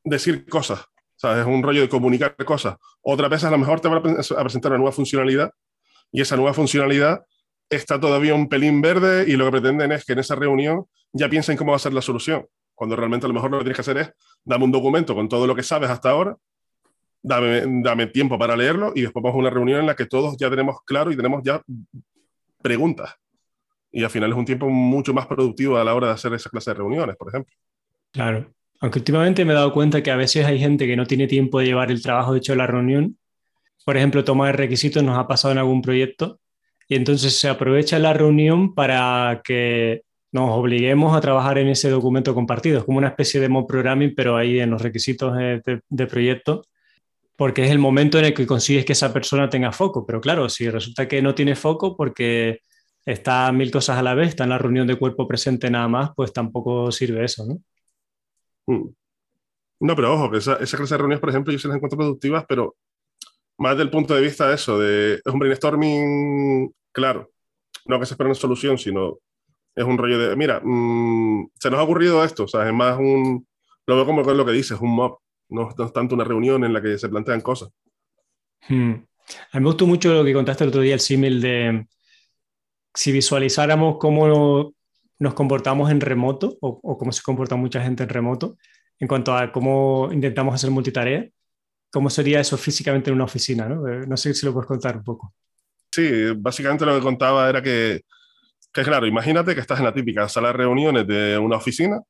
decir 0.04 0.46
cosas. 0.48 0.86
Es 1.34 1.46
un 1.46 1.64
rollo 1.64 1.82
de 1.82 1.90
comunicar 1.90 2.36
cosas. 2.46 2.76
Otras 3.02 3.30
veces 3.30 3.46
a 3.46 3.52
lo 3.52 3.58
mejor 3.58 3.80
te 3.80 3.88
van 3.88 3.98
a 4.00 4.44
presentar 4.44 4.72
una 4.72 4.80
nueva 4.80 4.92
funcionalidad 4.92 5.52
y 6.12 6.22
esa 6.22 6.36
nueva 6.36 6.54
funcionalidad 6.54 7.26
está 7.70 8.00
todavía 8.00 8.36
un 8.36 8.48
pelín 8.48 8.82
verde 8.82 9.26
y 9.28 9.36
lo 9.36 9.46
que 9.46 9.52
pretenden 9.52 9.92
es 9.92 10.06
que 10.06 10.14
en 10.14 10.20
esa 10.20 10.36
reunión 10.36 10.86
ya 11.12 11.30
piensen 11.30 11.58
cómo 11.58 11.72
va 11.72 11.78
a 11.78 11.80
ser 11.80 11.94
la 11.94 12.02
solución 12.02 12.46
cuando 12.76 12.96
realmente 12.96 13.26
a 13.26 13.30
lo 13.30 13.34
mejor 13.34 13.50
lo 13.50 13.58
que 13.58 13.64
tienes 13.64 13.78
que 13.78 13.82
hacer 13.82 13.98
es 13.98 14.14
dame 14.44 14.66
un 14.66 14.72
documento 14.72 15.16
con 15.16 15.28
todo 15.28 15.48
lo 15.48 15.56
que 15.56 15.64
sabes 15.64 15.90
hasta 15.90 16.10
ahora, 16.10 16.38
dame, 17.24 17.64
dame 17.82 18.08
tiempo 18.08 18.38
para 18.38 18.56
leerlo 18.56 18.92
y 18.94 19.02
después 19.02 19.24
vamos 19.24 19.38
a 19.38 19.40
una 19.40 19.50
reunión 19.50 19.80
en 19.80 19.88
la 19.88 19.96
que 19.96 20.06
todos 20.06 20.38
ya 20.38 20.50
tenemos 20.50 20.82
claro 20.86 21.12
y 21.12 21.16
tenemos 21.16 21.42
ya 21.44 21.62
preguntas. 22.62 23.16
Y 23.92 24.04
al 24.04 24.10
final 24.10 24.32
es 24.32 24.38
un 24.38 24.46
tiempo 24.46 24.70
mucho 24.70 25.14
más 25.14 25.26
productivo 25.26 25.78
a 25.78 25.84
la 25.84 25.96
hora 25.96 26.08
de 26.08 26.14
hacer 26.14 26.34
esa 26.34 26.50
clase 26.50 26.72
de 26.72 26.76
reuniones, 26.76 27.16
por 27.16 27.30
ejemplo. 27.30 27.56
Claro. 28.12 28.54
Aunque 28.82 29.00
últimamente 29.00 29.46
me 29.46 29.54
he 29.54 29.56
dado 29.56 29.74
cuenta 29.74 30.04
que 30.04 30.12
a 30.12 30.16
veces 30.16 30.46
hay 30.46 30.60
gente 30.60 30.88
que 30.88 30.96
no 30.96 31.06
tiene 31.06 31.28
tiempo 31.28 31.60
de 31.60 31.66
llevar 31.66 31.92
el 31.92 32.02
trabajo 32.02 32.36
hecho 32.36 32.54
de 32.54 32.58
la 32.58 32.68
reunión. 32.68 33.18
Por 33.86 33.98
ejemplo, 33.98 34.24
toma 34.24 34.48
de 34.48 34.54
requisitos 34.54 35.04
nos 35.04 35.18
ha 35.18 35.28
pasado 35.28 35.52
en 35.52 35.60
algún 35.60 35.82
proyecto 35.82 36.40
y 36.88 36.96
entonces 36.96 37.40
se 37.40 37.50
aprovecha 37.50 38.00
la 38.00 38.14
reunión 38.14 38.74
para 38.74 39.42
que 39.44 40.04
nos 40.32 40.52
obliguemos 40.52 41.16
a 41.16 41.22
trabajar 41.22 41.58
en 41.58 41.70
ese 41.70 41.90
documento 41.90 42.36
compartido. 42.36 42.80
Es 42.80 42.84
como 42.84 42.98
una 42.98 43.08
especie 43.08 43.40
de 43.40 43.50
mob 43.50 43.68
programming, 43.68 44.14
pero 44.16 44.36
ahí 44.38 44.60
en 44.60 44.70
los 44.70 44.82
requisitos 44.82 45.36
de, 45.36 46.08
proyecto, 46.08 46.64
porque 47.38 47.64
es 47.64 47.72
el 47.72 47.80
momento 47.80 48.20
en 48.20 48.26
el 48.26 48.34
que 48.34 48.46
consigues 48.46 48.86
que 48.86 48.94
esa 48.94 49.14
persona 49.14 49.50
tenga 49.50 49.72
foco. 49.72 50.06
Pero 50.06 50.22
claro, 50.22 50.50
si 50.50 50.70
resulta 50.70 51.08
que 51.08 51.22
no 51.22 51.34
tiene 51.34 51.56
foco 51.56 51.96
porque 51.96 52.60
está 53.06 53.52
mil 53.52 53.72
cosas 53.72 53.98
a 53.98 54.04
la 54.04 54.14
vez, 54.14 54.30
está 54.30 54.44
en 54.44 54.50
la 54.52 54.58
reunión 54.58 54.88
de 54.88 54.98
cuerpo 54.98 55.28
presente 55.28 55.70
nada 55.72 55.88
más, 55.88 56.12
pues 56.16 56.34
tampoco 56.34 56.92
sirve 56.92 57.24
eso, 57.24 57.46
¿no? 57.46 57.60
Mm. 58.68 58.90
No, 59.82 59.96
pero 59.96 60.14
ojo, 60.14 60.32
que 60.32 60.38
esa, 60.38 60.56
esa 60.56 60.78
clase 60.78 60.94
de 60.94 60.98
reuniones, 61.00 61.20
por 61.20 61.30
ejemplo, 61.30 61.52
yo 61.52 61.60
se 61.60 61.68
las 61.68 61.76
encuentro 61.76 61.98
productivas, 61.98 62.46
pero 62.48 62.76
más 63.58 63.78
del 63.78 63.90
punto 63.90 64.16
de 64.16 64.22
vista 64.22 64.48
de 64.48 64.56
eso, 64.56 64.80
de 64.80 65.16
es 65.16 65.34
un 65.34 65.40
brainstorming, 65.40 66.74
claro, 66.92 67.32
no 67.86 68.00
que 68.00 68.06
se 68.06 68.14
espera 68.14 68.30
una 68.30 68.36
solución, 68.36 68.78
sino 68.78 69.20
es 69.76 69.84
un 69.84 69.98
rollo 69.98 70.18
de, 70.18 70.36
mira, 70.36 70.62
mm, 70.64 71.50
se 71.60 71.70
nos 71.70 71.80
ha 71.80 71.84
ocurrido 71.84 72.24
esto, 72.24 72.44
o 72.44 72.48
sea, 72.48 72.68
es 72.68 72.74
más 72.74 72.98
un, 72.98 73.48
lo 73.86 73.96
veo 73.96 74.06
como 74.06 74.22
lo 74.22 74.46
que 74.46 74.52
dices, 74.52 74.80
un 74.80 74.96
mob, 74.96 75.20
no, 75.50 75.70
es 75.70 75.94
tanto 75.94 76.16
una 76.16 76.24
reunión 76.24 76.64
en 76.64 76.74
la 76.74 76.82
que 76.82 76.98
se 76.98 77.10
plantean 77.10 77.42
cosas. 77.42 77.70
Hmm. 78.68 78.94
A 79.52 79.58
mí 79.58 79.64
me 79.64 79.66
gustó 79.66 79.88
mucho 79.88 80.14
lo 80.14 80.24
que 80.24 80.34
contaste 80.34 80.64
el 80.64 80.70
otro 80.70 80.82
día, 80.82 80.94
el 80.94 81.00
símil 81.00 81.42
de 81.42 81.88
si 82.94 83.12
visualizáramos 83.12 83.98
cómo 84.00 84.74
nos 85.20 85.34
comportamos 85.34 85.92
en 85.92 86.02
remoto 86.02 86.58
o, 86.62 86.80
o 86.82 86.98
cómo 86.98 87.12
se 87.12 87.22
comporta 87.22 87.56
mucha 87.56 87.82
gente 87.82 88.04
en 88.04 88.10
remoto 88.10 88.58
en 89.00 89.08
cuanto 89.08 89.36
a 89.36 89.52
cómo 89.52 90.10
intentamos 90.12 90.56
hacer 90.56 90.72
multitarea. 90.72 91.28
¿Cómo 91.92 92.10
sería 92.10 92.40
eso 92.40 92.58
físicamente 92.58 93.10
en 93.10 93.16
una 93.16 93.26
oficina? 93.26 93.68
¿no? 93.68 93.88
Eh, 93.88 94.06
no 94.08 94.18
sé 94.18 94.34
si 94.34 94.46
lo 94.46 94.54
puedes 94.54 94.68
contar 94.68 94.98
un 94.98 95.04
poco. 95.04 95.34
Sí, 95.92 96.32
básicamente 96.36 96.86
lo 96.86 96.96
que 96.96 97.02
contaba 97.02 97.50
era 97.50 97.62
que, 97.62 98.02
que, 98.74 98.84
claro, 98.84 99.08
imagínate 99.08 99.56
que 99.56 99.62
estás 99.62 99.80
en 99.80 99.86
la 99.86 99.94
típica 99.94 100.28
sala 100.28 100.50
de 100.50 100.54
reuniones 100.54 101.08
de 101.08 101.38
una 101.38 101.58
oficina 101.58 102.02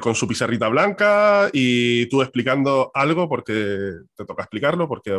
con 0.00 0.14
su 0.14 0.26
pizarrita 0.26 0.68
blanca 0.68 1.50
y 1.52 2.06
tú 2.06 2.22
explicando 2.22 2.90
algo 2.94 3.28
porque 3.28 3.92
te 4.16 4.24
toca 4.24 4.42
explicarlo, 4.42 4.88
porque 4.88 5.16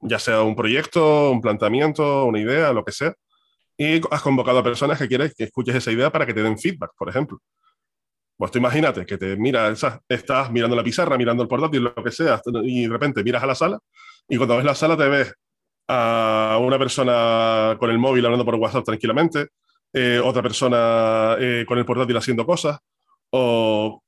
ya 0.00 0.18
sea 0.18 0.42
un 0.42 0.56
proyecto, 0.56 1.30
un 1.30 1.40
planteamiento, 1.40 2.24
una 2.24 2.40
idea, 2.40 2.72
lo 2.72 2.84
que 2.84 2.92
sea, 2.92 3.14
y 3.82 4.00
has 4.10 4.22
convocado 4.22 4.58
a 4.58 4.62
personas 4.62 4.98
que 4.98 5.08
quieres 5.08 5.34
que 5.34 5.44
escuches 5.44 5.74
esa 5.74 5.90
idea 5.90 6.10
para 6.10 6.24
que 6.24 6.34
te 6.34 6.42
den 6.42 6.56
feedback, 6.56 6.92
por 6.96 7.08
ejemplo. 7.08 7.38
Pues 8.36 8.52
tú 8.52 8.58
imagínate 8.58 9.04
que 9.04 9.18
te 9.18 9.36
mira, 9.36 9.72
estás 10.08 10.52
mirando 10.52 10.76
la 10.76 10.84
pizarra, 10.84 11.18
mirando 11.18 11.42
el 11.42 11.48
portátil, 11.48 11.82
lo 11.82 11.94
que 11.94 12.10
sea, 12.12 12.40
y 12.62 12.82
de 12.82 12.88
repente 12.88 13.24
miras 13.24 13.42
a 13.42 13.46
la 13.46 13.54
sala, 13.54 13.78
y 14.28 14.36
cuando 14.36 14.56
ves 14.56 14.64
la 14.64 14.74
sala 14.74 14.96
te 14.96 15.08
ves 15.08 15.34
a 15.88 16.58
una 16.60 16.78
persona 16.78 17.76
con 17.78 17.90
el 17.90 17.98
móvil 17.98 18.24
hablando 18.24 18.44
por 18.44 18.54
WhatsApp 18.54 18.84
tranquilamente, 18.84 19.48
eh, 19.92 20.20
otra 20.22 20.42
persona 20.42 21.36
eh, 21.38 21.64
con 21.66 21.78
el 21.78 21.84
portátil 21.84 22.16
haciendo 22.16 22.46
cosas, 22.46 22.78
o 23.30 24.02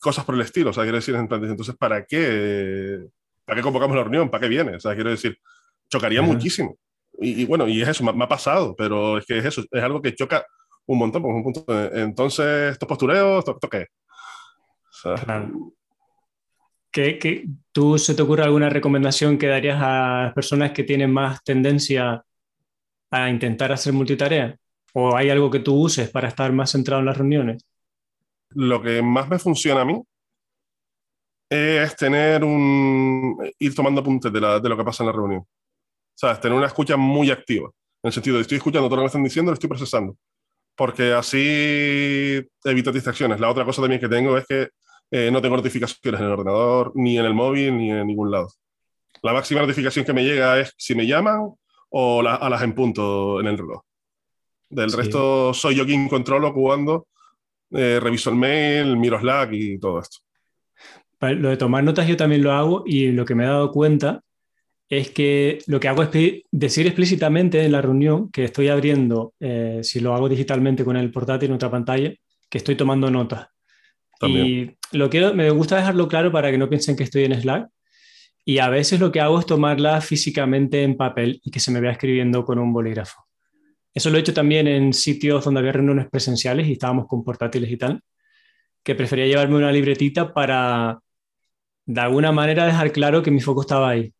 cosas 0.00 0.24
por 0.24 0.34
el 0.34 0.40
estilo. 0.40 0.70
O 0.70 0.72
sea, 0.72 0.82
quiero 0.82 0.96
decir, 0.96 1.14
entonces, 1.14 1.76
¿para 1.76 2.04
qué, 2.04 3.06
¿para 3.44 3.56
qué 3.56 3.62
convocamos 3.62 3.96
la 3.96 4.02
reunión? 4.02 4.28
¿Para 4.28 4.42
qué 4.42 4.48
viene? 4.48 4.76
O 4.76 4.80
sea, 4.80 4.94
quiero 4.94 5.10
decir, 5.10 5.38
chocaría 5.88 6.22
muchísimo. 6.22 6.76
Y, 7.18 7.44
bueno, 7.46 7.68
y 7.68 7.80
es 7.82 7.88
eso, 7.88 8.04
me, 8.04 8.24
ha 8.24 8.28
pasado, 8.28 8.74
pero 8.76 9.18
es 9.18 9.26
que 9.26 9.38
es 9.38 9.44
eso, 9.44 9.62
es 9.70 9.82
algo 9.82 10.02
que 10.02 10.14
choca 10.14 10.44
un 10.86 10.98
montón, 10.98 11.22
por 11.22 11.34
un 11.34 11.42
punto. 11.42 11.64
entonces, 11.94 12.72
estos 12.72 12.88
postureos, 12.88 13.38
¿esto, 13.38 13.52
esto 13.52 13.68
qué? 13.68 13.86
¿Qué, 16.90 17.46
tú 17.72 17.98
se 17.98 18.14
te 18.14 18.22
ocurre 18.22 18.44
alguna 18.44 18.68
recomendación 18.68 19.38
que 19.38 19.46
darías 19.46 19.78
a 19.80 20.32
personas 20.34 20.72
que 20.72 20.84
tienen 20.84 21.12
más 21.12 21.42
tendencia 21.42 22.22
a 23.10 23.30
intentar 23.30 23.72
hacer 23.72 23.92
multitarea? 23.92 24.56
¿O 24.92 25.16
hay 25.16 25.30
algo 25.30 25.50
que 25.50 25.60
tú 25.60 25.74
uses 25.74 26.10
para 26.10 26.28
estar 26.28 26.52
más 26.52 26.70
centrado 26.70 27.00
en 27.00 27.06
las 27.06 27.16
reuniones? 27.16 27.64
lo 28.54 28.80
que 28.82 29.02
más 29.02 29.28
me 29.28 29.38
funciona 29.38 29.82
a 29.82 29.84
mí 29.84 30.00
es 31.50 31.96
tener 31.96 32.42
un. 32.42 33.36
ir 33.58 33.74
tomando 33.74 34.00
apuntes 34.00 34.32
de, 34.32 34.40
de 34.40 34.68
lo 34.68 34.76
que 34.76 34.84
pasa 34.84 35.02
en 35.02 35.08
la 35.08 35.12
reunión. 35.12 35.46
¿Sabes? 36.14 36.40
Tener 36.40 36.56
una 36.56 36.66
escucha 36.66 36.96
muy 36.96 37.30
activa. 37.30 37.70
En 38.02 38.08
el 38.08 38.12
sentido 38.12 38.36
de 38.36 38.42
estoy 38.42 38.58
escuchando 38.58 38.88
todo 38.88 38.96
lo 38.96 39.00
que 39.00 39.04
me 39.04 39.06
están 39.06 39.24
diciendo, 39.24 39.50
lo 39.50 39.54
estoy 39.54 39.68
procesando. 39.68 40.16
Porque 40.76 41.12
así 41.12 42.40
evito 42.64 42.92
distracciones. 42.92 43.40
La 43.40 43.50
otra 43.50 43.64
cosa 43.64 43.80
también 43.80 44.00
que 44.00 44.08
tengo 44.08 44.36
es 44.36 44.46
que 44.46 44.68
eh, 45.10 45.30
no 45.30 45.40
tengo 45.40 45.56
notificaciones 45.56 46.20
en 46.20 46.26
el 46.26 46.32
ordenador, 46.32 46.92
ni 46.94 47.18
en 47.18 47.24
el 47.24 47.34
móvil, 47.34 47.76
ni 47.76 47.90
en 47.90 48.06
ningún 48.06 48.30
lado. 48.30 48.50
La 49.22 49.32
máxima 49.32 49.60
notificación 49.60 50.04
que 50.04 50.12
me 50.12 50.24
llega 50.24 50.58
es 50.60 50.74
si 50.76 50.94
me 50.94 51.06
llaman 51.06 51.52
o 51.90 52.20
a 52.20 52.48
las 52.50 52.62
en 52.62 52.74
punto 52.74 53.40
en 53.40 53.46
el 53.46 53.56
reloj. 53.56 53.82
Del 54.68 54.92
resto 54.92 55.54
soy 55.54 55.76
yo 55.76 55.86
quien 55.86 56.08
controlo 56.08 56.52
cuando 56.52 57.06
eh, 57.70 58.00
reviso 58.02 58.30
el 58.30 58.36
mail, 58.36 58.96
miro 58.96 59.18
Slack 59.20 59.52
y 59.52 59.78
todo 59.78 60.00
esto. 60.00 60.18
Lo 61.20 61.48
de 61.48 61.56
tomar 61.56 61.82
notas 61.84 62.06
yo 62.06 62.16
también 62.16 62.42
lo 62.42 62.52
hago 62.52 62.82
y 62.84 63.12
lo 63.12 63.24
que 63.24 63.34
me 63.34 63.44
he 63.44 63.46
dado 63.46 63.70
cuenta 63.70 64.20
es 64.88 65.10
que 65.10 65.58
lo 65.66 65.80
que 65.80 65.88
hago 65.88 66.02
es 66.02 66.10
decir 66.50 66.86
explícitamente 66.86 67.64
en 67.64 67.72
la 67.72 67.80
reunión 67.80 68.30
que 68.30 68.44
estoy 68.44 68.68
abriendo, 68.68 69.34
eh, 69.40 69.80
si 69.82 70.00
lo 70.00 70.14
hago 70.14 70.28
digitalmente 70.28 70.84
con 70.84 70.96
el 70.96 71.10
portátil 71.10 71.50
en 71.50 71.56
otra 71.56 71.70
pantalla, 71.70 72.12
que 72.48 72.58
estoy 72.58 72.76
tomando 72.76 73.10
notas. 73.10 73.48
Y 74.22 74.70
lo 74.92 75.10
quiero, 75.10 75.34
me 75.34 75.50
gusta 75.50 75.76
dejarlo 75.76 76.08
claro 76.08 76.32
para 76.32 76.50
que 76.50 76.58
no 76.58 76.68
piensen 76.68 76.96
que 76.96 77.02
estoy 77.02 77.24
en 77.24 77.40
Slack. 77.40 77.68
Y 78.46 78.58
a 78.58 78.68
veces 78.68 79.00
lo 79.00 79.10
que 79.10 79.20
hago 79.20 79.38
es 79.38 79.46
tomarla 79.46 80.00
físicamente 80.00 80.82
en 80.82 80.96
papel 80.96 81.40
y 81.42 81.50
que 81.50 81.60
se 81.60 81.70
me 81.70 81.80
vea 81.80 81.92
escribiendo 81.92 82.44
con 82.44 82.58
un 82.58 82.72
bolígrafo. 82.72 83.26
Eso 83.92 84.10
lo 84.10 84.16
he 84.16 84.20
hecho 84.20 84.34
también 84.34 84.66
en 84.66 84.92
sitios 84.92 85.44
donde 85.44 85.60
había 85.60 85.72
reuniones 85.72 86.08
presenciales 86.10 86.66
y 86.66 86.72
estábamos 86.72 87.06
con 87.06 87.22
portátiles 87.24 87.70
y 87.70 87.76
tal, 87.76 88.00
que 88.82 88.94
prefería 88.94 89.26
llevarme 89.26 89.56
una 89.56 89.72
libretita 89.72 90.34
para, 90.34 90.98
de 91.86 92.00
alguna 92.00 92.32
manera, 92.32 92.66
dejar 92.66 92.92
claro 92.92 93.22
que 93.22 93.30
mi 93.30 93.40
foco 93.40 93.62
estaba 93.62 93.90
ahí. 93.90 94.12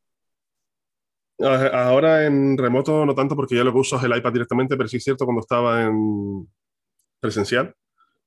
Ahora 1.39 2.27
en 2.27 2.57
remoto 2.57 3.05
no 3.05 3.15
tanto 3.15 3.35
porque 3.35 3.57
ya 3.57 3.65
lo 3.65 3.73
que 3.73 3.79
uso 3.79 3.97
es 3.97 4.05
el 4.05 4.17
iPad 4.17 4.33
directamente, 4.33 4.77
pero 4.77 4.89
sí 4.89 4.99
es 4.99 5.05
cierto 5.05 5.25
cuando 5.25 5.41
estaba 5.41 5.83
en 5.83 6.49
presencial. 7.21 7.75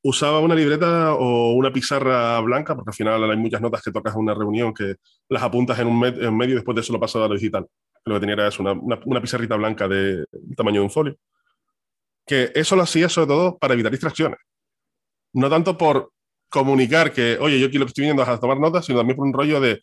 Usaba 0.04 0.40
una 0.40 0.56
libreta 0.56 1.14
o 1.16 1.54
una 1.54 1.72
pizarra 1.72 2.40
blanca, 2.42 2.76
porque 2.76 2.92
al 2.92 2.96
final 2.96 3.30
hay 3.30 3.38
muchas 3.38 3.62
notas 3.62 3.82
que 3.82 3.92
tocas 3.92 4.14
en 4.16 4.22
una 4.22 4.34
reunión 4.34 4.74
que 4.74 4.96
las 5.30 5.44
apuntas 5.44 5.80
en 5.80 5.88
un 5.88 6.00
medio 6.00 6.54
y 6.54 6.56
después 6.56 6.76
de 6.76 6.82
eso 6.82 6.94
lo 6.94 7.00
pasas 7.00 7.24
a 7.24 7.28
lo 7.28 7.34
digital. 7.34 7.66
Lo 8.06 8.16
que 8.16 8.20
tenía 8.22 8.36
era 8.36 8.50
una, 8.60 8.74
una, 9.06 9.22
pizarrita 9.22 9.56
blanca 9.56 9.88
de 9.88 10.26
tamaño 10.56 10.82
de 10.82 10.86
un 10.86 10.92
folio 10.92 11.18
que 12.28 12.52
eso 12.54 12.76
lo 12.76 12.84
hacía 12.84 13.10
sobre 13.10 13.28
todo 13.28 13.58
para 13.58 13.74
evitar 13.74 13.92
distracciones. 13.92 14.38
No 15.34 15.50
tanto 15.50 15.78
por 15.78 16.12
comunicar 16.50 17.12
que, 17.12 17.38
oye, 17.40 17.60
yo 17.60 17.70
quiero 17.70 17.86
que 17.86 17.90
estoy 17.90 18.04
viendo 18.04 18.22
a 18.22 18.40
tomar 18.40 18.60
notas, 18.60 18.86
sino 18.86 19.00
también 19.00 19.16
por 19.16 19.26
un 19.26 19.34
rollo 19.34 19.60
de, 19.62 19.82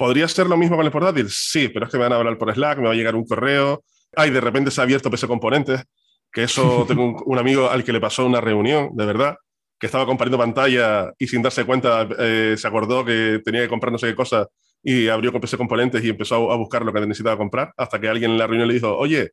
¿podría 0.00 0.26
ser 0.28 0.46
lo 0.46 0.56
mismo 0.56 0.76
con 0.76 0.86
el 0.86 0.90
portátil? 0.90 1.26
Sí, 1.28 1.68
pero 1.68 1.84
es 1.84 1.92
que 1.92 1.98
me 1.98 2.04
van 2.04 2.14
a 2.14 2.16
hablar 2.16 2.38
por 2.38 2.50
Slack, 2.50 2.78
me 2.78 2.86
va 2.86 2.92
a 2.92 2.94
llegar 2.94 3.14
un 3.14 3.26
correo, 3.26 3.84
ay, 4.16 4.30
de 4.30 4.40
repente 4.40 4.70
se 4.70 4.80
ha 4.80 4.84
abierto 4.84 5.10
PC 5.10 5.26
Componentes, 5.26 5.84
que 6.32 6.44
eso 6.44 6.86
tengo 6.88 7.22
un, 7.22 7.38
amigo 7.38 7.68
al 7.68 7.84
que 7.84 7.92
le 7.92 8.00
pasó 8.00 8.24
una 8.24 8.40
reunión, 8.40 8.88
de 8.94 9.04
verdad, 9.04 9.36
que 9.78 9.84
estaba 9.84 10.06
compartiendo 10.06 10.38
pantalla 10.38 11.12
y 11.18 11.26
sin 11.26 11.42
darse 11.42 11.66
cuenta 11.66 12.08
eh, 12.18 12.54
se 12.56 12.66
acordó 12.66 13.04
que 13.04 13.42
tenía 13.44 13.60
que 13.60 13.68
comprar 13.68 13.92
no 13.92 13.98
sé 13.98 14.06
qué 14.06 14.14
cosa 14.14 14.46
y 14.82 15.08
abrió 15.08 15.32
con 15.32 15.42
PC 15.42 15.58
Componentes 15.58 16.02
y 16.02 16.08
empezó 16.08 16.50
a 16.50 16.56
buscar 16.56 16.82
lo 16.82 16.94
que 16.94 17.00
necesitaba 17.00 17.36
comprar, 17.36 17.70
hasta 17.76 18.00
que 18.00 18.08
alguien 18.08 18.30
en 18.30 18.38
la 18.38 18.46
reunión 18.46 18.68
le 18.68 18.74
dijo, 18.74 18.96
oye, 18.96 19.32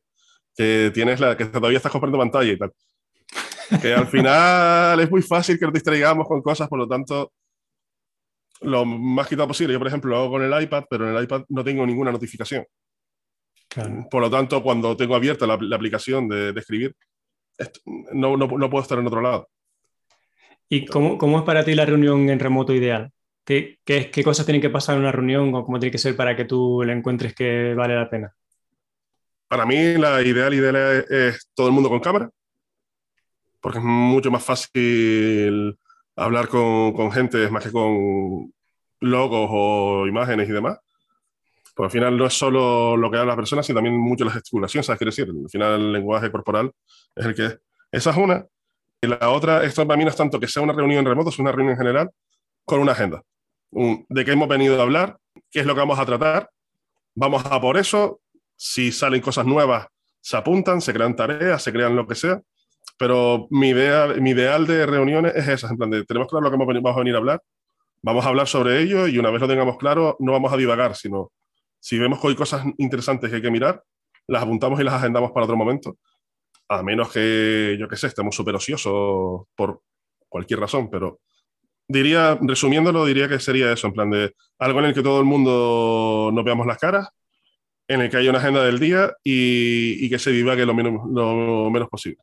que 0.54 0.90
tienes 0.92 1.18
la 1.18 1.34
que 1.34 1.46
todavía 1.46 1.78
estás 1.78 1.92
comprando 1.92 2.18
pantalla 2.18 2.52
y 2.52 2.58
tal. 2.58 2.72
Que 3.80 3.94
al 3.94 4.06
final 4.14 5.00
es 5.00 5.10
muy 5.10 5.22
fácil 5.22 5.58
que 5.58 5.64
nos 5.64 5.72
distraigamos 5.72 6.28
con 6.28 6.42
cosas, 6.42 6.68
por 6.68 6.78
lo 6.78 6.86
tanto, 6.86 7.32
lo 8.60 8.84
más 8.84 9.28
quitado 9.28 9.48
posible. 9.48 9.72
Yo, 9.72 9.78
por 9.78 9.88
ejemplo, 9.88 10.10
lo 10.10 10.16
hago 10.16 10.30
con 10.30 10.42
el 10.42 10.62
iPad, 10.62 10.84
pero 10.88 11.08
en 11.08 11.16
el 11.16 11.24
iPad 11.24 11.44
no 11.48 11.64
tengo 11.64 11.86
ninguna 11.86 12.12
notificación. 12.12 12.64
Por 14.10 14.22
lo 14.22 14.30
tanto, 14.30 14.62
cuando 14.62 14.96
tengo 14.96 15.14
abierta 15.14 15.46
la, 15.46 15.54
aplicación 15.54 16.28
de, 16.28 16.50
escribir, 16.56 16.94
no, 18.12 18.36
no, 18.36 18.46
no, 18.46 18.70
puedo 18.70 18.82
estar 18.82 18.98
en 18.98 19.06
otro 19.06 19.20
lado. 19.20 19.48
¿Y 20.68 20.86
cómo, 20.86 21.18
cómo, 21.18 21.38
es 21.38 21.44
para 21.44 21.64
ti 21.64 21.74
la 21.74 21.84
reunión 21.84 22.28
en 22.30 22.38
remoto 22.38 22.74
ideal? 22.74 23.10
¿Qué, 23.44 23.78
qué, 23.84 24.10
¿Qué, 24.10 24.24
cosas 24.24 24.46
tienen 24.46 24.60
que 24.60 24.70
pasar 24.70 24.96
en 24.96 25.02
una 25.02 25.12
reunión 25.12 25.54
o 25.54 25.64
cómo 25.64 25.78
tiene 25.78 25.92
que 25.92 25.98
ser 25.98 26.16
para 26.16 26.36
que 26.36 26.44
tú 26.44 26.82
le 26.84 26.92
encuentres 26.92 27.34
que 27.34 27.74
vale 27.74 27.94
la 27.94 28.10
pena? 28.10 28.34
Para 29.48 29.64
mí 29.64 29.94
la 29.94 30.20
ideal, 30.20 30.52
ideal 30.52 31.06
es, 31.08 31.50
todo 31.54 31.68
el 31.68 31.72
mundo 31.72 31.88
con 31.88 32.00
cámara, 32.00 32.30
porque 33.60 33.78
es 33.78 33.84
mucho 33.84 34.30
más 34.30 34.44
fácil 34.44 35.78
hablar 36.18 36.48
con, 36.48 36.92
con 36.92 37.10
gente 37.12 37.48
más 37.50 37.64
que 37.64 37.72
con 37.72 38.52
logos 39.00 39.48
o 39.52 40.06
imágenes 40.06 40.48
y 40.48 40.52
demás. 40.52 40.78
Porque 41.74 41.86
al 41.86 41.92
final 41.92 42.18
no 42.18 42.26
es 42.26 42.34
solo 42.34 42.96
lo 42.96 43.10
que 43.10 43.18
hablan 43.18 43.28
las 43.28 43.36
personas, 43.36 43.64
sino 43.64 43.76
también 43.76 43.96
mucho 43.96 44.24
la 44.24 44.32
gesticulación, 44.32 44.82
¿sabes 44.82 44.98
qué 44.98 45.04
decir? 45.04 45.28
Al 45.28 45.48
final 45.48 45.74
el 45.74 45.92
lenguaje 45.92 46.30
corporal 46.30 46.72
es 47.14 47.26
el 47.26 47.34
que 47.34 47.46
es. 47.46 47.60
Esa 47.92 48.10
es 48.10 48.16
una. 48.16 48.44
Y 49.00 49.06
la 49.06 49.30
otra, 49.30 49.62
esto 49.62 49.86
para 49.86 49.96
mí 49.96 50.04
no 50.04 50.10
es 50.10 50.16
tanto 50.16 50.40
que 50.40 50.48
sea 50.48 50.62
una 50.62 50.72
reunión 50.72 51.00
en 51.00 51.06
remoto, 51.06 51.30
es 51.30 51.38
una 51.38 51.52
reunión 51.52 51.72
en 51.72 51.78
general 51.78 52.10
con 52.64 52.80
una 52.80 52.92
agenda. 52.92 53.22
de 53.70 54.24
qué 54.24 54.32
hemos 54.32 54.48
venido 54.48 54.78
a 54.78 54.82
hablar, 54.82 55.18
qué 55.50 55.60
es 55.60 55.66
lo 55.66 55.74
que 55.74 55.80
vamos 55.80 55.98
a 55.98 56.06
tratar, 56.06 56.50
vamos 57.14 57.44
a 57.46 57.60
por 57.60 57.76
eso, 57.76 58.20
si 58.56 58.90
salen 58.90 59.20
cosas 59.20 59.46
nuevas, 59.46 59.86
se 60.20 60.36
apuntan, 60.36 60.80
se 60.80 60.92
crean 60.92 61.14
tareas, 61.14 61.62
se 61.62 61.72
crean 61.72 61.94
lo 61.94 62.06
que 62.06 62.14
sea. 62.14 62.42
Pero 62.98 63.46
mi, 63.50 63.68
idea, 63.70 64.08
mi 64.20 64.30
ideal 64.30 64.66
de 64.66 64.84
reuniones 64.84 65.34
es 65.36 65.48
esa, 65.48 65.68
en 65.70 65.76
plan 65.76 65.90
de, 65.90 66.04
tenemos 66.04 66.28
claro 66.28 66.44
lo 66.44 66.50
que 66.50 66.56
vamos 66.56 66.96
a 66.96 66.98
venir 66.98 67.14
a 67.14 67.18
hablar, 67.18 67.42
vamos 68.02 68.24
a 68.24 68.28
hablar 68.28 68.48
sobre 68.48 68.82
ello 68.82 69.06
y 69.06 69.18
una 69.18 69.30
vez 69.30 69.40
lo 69.40 69.48
tengamos 69.48 69.78
claro, 69.78 70.16
no 70.18 70.32
vamos 70.32 70.52
a 70.52 70.56
divagar, 70.56 70.96
sino 70.96 71.30
si 71.80 71.98
vemos 71.98 72.20
que 72.20 72.28
hay 72.28 72.34
cosas 72.34 72.64
interesantes 72.78 73.30
que 73.30 73.36
hay 73.36 73.42
que 73.42 73.50
mirar, 73.50 73.82
las 74.26 74.42
apuntamos 74.42 74.80
y 74.80 74.84
las 74.84 74.94
agendamos 74.94 75.30
para 75.30 75.44
otro 75.44 75.56
momento. 75.56 75.96
A 76.68 76.82
menos 76.82 77.10
que, 77.12 77.76
yo 77.78 77.88
qué 77.88 77.96
sé, 77.96 78.08
estemos 78.08 78.34
súper 78.34 78.54
ociosos 78.54 79.46
por 79.54 79.80
cualquier 80.28 80.60
razón, 80.60 80.90
pero 80.90 81.20
diría, 81.86 82.38
resumiéndolo, 82.42 83.06
diría 83.06 83.28
que 83.28 83.40
sería 83.40 83.72
eso, 83.72 83.86
en 83.86 83.92
plan 83.94 84.10
de 84.10 84.34
algo 84.58 84.80
en 84.80 84.86
el 84.86 84.94
que 84.94 85.02
todo 85.02 85.20
el 85.20 85.24
mundo 85.24 86.30
nos 86.32 86.44
veamos 86.44 86.66
las 86.66 86.78
caras, 86.78 87.08
en 87.88 88.02
el 88.02 88.10
que 88.10 88.18
haya 88.18 88.30
una 88.30 88.40
agenda 88.40 88.62
del 88.62 88.78
día 88.78 89.14
y, 89.24 90.10
que 90.10 90.18
se 90.18 90.30
divague 90.30 90.66
lo 90.66 90.74
menos, 90.74 91.08
lo 91.10 91.70
menos 91.70 91.88
posible. 91.88 92.22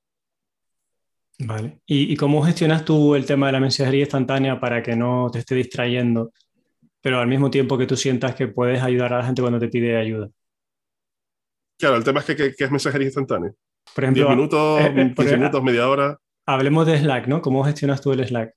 Vale. 1.39 1.80
¿Y, 1.86 2.15
cómo 2.15 2.41
gestionas 2.43 2.86
tú 2.86 3.15
el 3.15 3.26
tema 3.26 3.48
de 3.48 3.54
la 3.54 3.60
mensajería 3.60 4.02
instantánea 4.02 4.60
para 4.60 4.82
que 4.82 4.95
no 4.95 5.30
te 5.32 5.39
esté 5.39 5.56
distrayendo, 5.56 6.32
pero 7.02 7.19
al 7.19 7.28
mismo 7.28 7.50
tiempo 7.50 7.78
que 7.78 7.86
tú 7.86 7.98
sientas 7.98 8.36
que 8.36 8.48
puedes 8.48 8.82
ayudar 8.82 9.13
a 9.13 9.17
la 9.19 9.26
gente 9.26 9.41
cuando 9.41 9.60
te 9.60 9.67
pide 9.67 9.98
ayuda? 9.98 10.30
Claro, 11.78 11.98
el 11.98 12.04
tema 12.06 12.21
es 12.21 12.26
que, 12.26 12.54
es 12.58 12.71
mensajería 12.71 13.08
instantánea. 13.08 13.52
Por 13.93 14.04
ejemplo, 14.04 14.26
10 14.26 14.36
minutos, 14.36 14.80
15 14.80 15.21
eh, 15.21 15.34
eh, 15.34 15.38
minutos, 15.38 15.63
media 15.63 15.89
hora. 15.89 16.17
Hablemos 16.45 16.88
de 16.88 17.00
Slack, 17.00 17.28
¿no? 17.28 17.41
¿Cómo 17.41 17.63
gestionas 17.63 18.02
tú 18.02 18.13
el 18.13 18.26
Slack? 18.26 18.54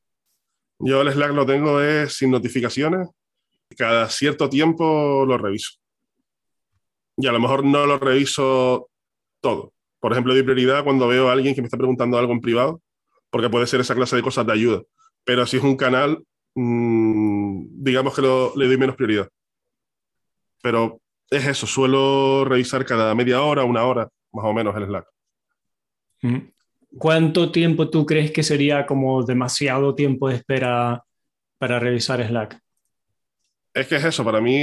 Yo 0.79 1.03
el 1.03 1.13
Slack 1.13 1.33
lo 1.33 1.45
tengo 1.45 1.81
es 1.81 2.15
sin 2.15 2.31
notificaciones. 2.31 3.09
Cada 3.77 4.09
cierto 4.09 4.49
tiempo 4.49 5.25
lo 5.27 5.37
reviso. 5.37 5.73
Y 7.17 7.27
a 7.27 7.33
lo 7.33 7.41
mejor 7.41 7.65
no 7.65 7.87
lo 7.87 7.99
reviso 7.99 8.89
todo. 9.41 9.73
Por 10.01 10.13
ejemplo, 10.13 10.33
doy 10.33 10.43
prioridad 10.43 10.85
cuando 10.85 11.09
veo 11.09 11.29
a 11.29 11.33
alguien 11.33 11.55
que 11.55 11.61
me 11.61 11.67
está 11.67 11.77
preguntando 11.77 12.19
algo 12.19 12.33
en 12.33 12.41
privado, 12.41 12.81
porque 13.31 13.51
puede 13.51 13.67
ser 13.67 13.81
esa 13.81 13.95
clase 13.95 14.17
de 14.17 14.23
cosas 14.23 14.47
de 14.47 14.53
ayuda. 14.53 14.83
Pero 15.25 15.47
si 15.47 15.57
es 15.57 15.63
un 15.63 15.77
canal, 15.77 16.25
mmm, 16.55 17.65
digamos 17.71 18.15
que 18.15 18.23
lo, 18.23 18.53
le 18.57 18.67
doy 18.67 18.77
menos 18.77 18.97
prioridad. 18.97 19.29
Pero 20.63 21.01
es 21.31 21.47
eso, 21.47 21.67
suelo 21.67 22.45
revisar 22.45 22.85
cada 22.85 23.15
media 23.15 23.43
hora, 23.43 23.65
una 23.65 23.85
hora, 23.85 24.09
más 24.33 24.45
o 24.45 24.53
menos 24.53 24.77
el 24.77 24.87
Slack. 24.87 25.07
Mm. 26.23 26.39
¿Cuánto 26.97 27.53
tiempo 27.53 27.91
tú 27.91 28.07
crees 28.07 28.31
que 28.31 28.43
sería 28.43 28.87
como 28.87 29.23
demasiado 29.23 29.95
tiempo 29.95 30.29
de 30.29 30.37
espera 30.37 31.05
para 31.59 31.79
revisar 31.79 32.27
Slack? 32.27 32.59
Es 33.75 33.87
que 33.87 33.97
es 33.97 34.05
eso, 34.05 34.25
para 34.25 34.41
mí 34.41 34.59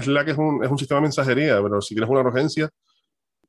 Slack 0.00 0.28
es 0.28 0.38
un, 0.38 0.62
es 0.64 0.70
un 0.70 0.78
sistema 0.78 1.00
de 1.00 1.06
mensajería, 1.06 1.60
pero 1.62 1.80
si 1.80 1.94
tienes 1.94 2.08
una 2.08 2.20
urgencia, 2.20 2.70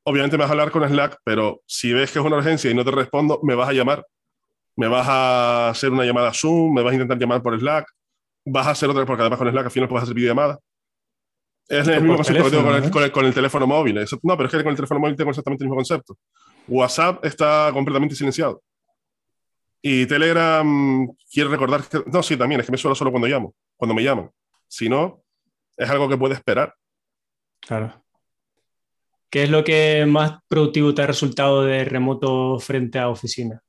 obviamente 0.06 0.36
me 0.36 0.44
vas 0.44 0.50
a 0.50 0.52
hablar 0.52 0.70
con 0.70 0.88
Slack, 0.88 1.18
pero 1.24 1.62
si 1.66 1.92
ves 1.92 2.12
que 2.12 2.20
es 2.20 2.24
una 2.24 2.36
urgencia 2.36 2.70
y 2.70 2.74
no 2.74 2.84
te 2.84 2.92
respondo, 2.92 3.40
me 3.42 3.54
vas 3.54 3.68
a 3.68 3.72
llamar. 3.72 4.06
Me 4.76 4.88
vas 4.88 5.06
a 5.08 5.70
hacer 5.70 5.90
una 5.90 6.04
llamada 6.04 6.32
Zoom, 6.32 6.74
me 6.74 6.82
vas 6.82 6.92
a 6.92 6.94
intentar 6.94 7.18
llamar 7.18 7.42
por 7.42 7.58
Slack, 7.58 7.86
vas 8.44 8.66
a 8.66 8.70
hacer 8.70 8.88
otra, 8.88 9.04
porque 9.04 9.22
además 9.22 9.38
con 9.38 9.50
Slack 9.50 9.64
al 9.64 9.70
final 9.70 9.88
puedes 9.88 10.04
hacer 10.04 10.14
videollamada. 10.14 10.58
Es 11.68 11.88
el 11.88 12.00
mismo 12.02 12.16
concepto 12.16 12.44
que 12.44 12.50
tengo 12.50 12.62
con 12.62 12.74
el, 12.76 12.90
con, 12.90 13.02
el, 13.02 13.12
con 13.12 13.24
el, 13.24 13.34
teléfono 13.34 13.66
móvil. 13.66 13.96
No, 14.22 14.36
pero 14.36 14.46
es 14.46 14.52
que 14.52 14.62
con 14.62 14.70
el 14.70 14.76
teléfono 14.76 15.00
móvil 15.00 15.16
tengo 15.16 15.30
exactamente 15.30 15.64
el 15.64 15.68
mismo 15.68 15.76
concepto. 15.76 16.16
WhatsApp 16.68 17.24
está 17.24 17.70
completamente 17.72 18.14
silenciado. 18.14 18.62
Y 19.82 20.06
Telegram, 20.06 21.08
quiero 21.32 21.50
recordar 21.50 21.82
que. 21.82 22.04
No, 22.06 22.22
sí, 22.22 22.36
también, 22.36 22.60
es 22.60 22.66
que 22.66 22.72
me 22.72 22.78
suena 22.78 22.94
solo 22.94 23.10
cuando 23.10 23.26
llamo, 23.26 23.54
cuando 23.76 23.94
me 23.94 24.04
llaman. 24.04 24.30
Si 24.68 24.88
no, 24.88 25.24
es 25.76 25.90
algo 25.90 26.08
que 26.08 26.16
puede 26.16 26.34
esperar. 26.34 26.72
Claro. 27.60 28.05
¿Qué 29.30 29.44
es 29.44 29.50
lo 29.50 29.64
que 29.64 30.06
más 30.06 30.38
productivo 30.48 30.94
te 30.94 31.02
ha 31.02 31.06
resultado 31.06 31.62
de 31.64 31.84
remoto 31.84 32.58
frente 32.58 32.98
a 32.98 33.08
oficina? 33.08 33.60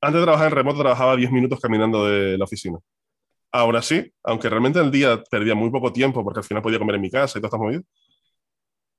Antes 0.00 0.20
de 0.20 0.24
trabajar 0.24 0.48
en 0.48 0.54
remoto, 0.54 0.80
trabajaba 0.80 1.16
10 1.16 1.30
minutos 1.30 1.60
caminando 1.60 2.06
de 2.06 2.38
la 2.38 2.44
oficina. 2.44 2.78
Ahora 3.52 3.82
sí, 3.82 4.10
aunque 4.22 4.48
realmente 4.48 4.78
en 4.78 4.86
el 4.86 4.90
día 4.90 5.22
perdía 5.30 5.54
muy 5.54 5.70
poco 5.70 5.92
tiempo 5.92 6.24
porque 6.24 6.40
al 6.40 6.44
final 6.44 6.62
podía 6.62 6.78
comer 6.78 6.96
en 6.96 7.02
mi 7.02 7.10
casa 7.10 7.38
y 7.38 7.42
todas 7.42 7.48
estas 7.52 7.60
movidas, 7.60 7.84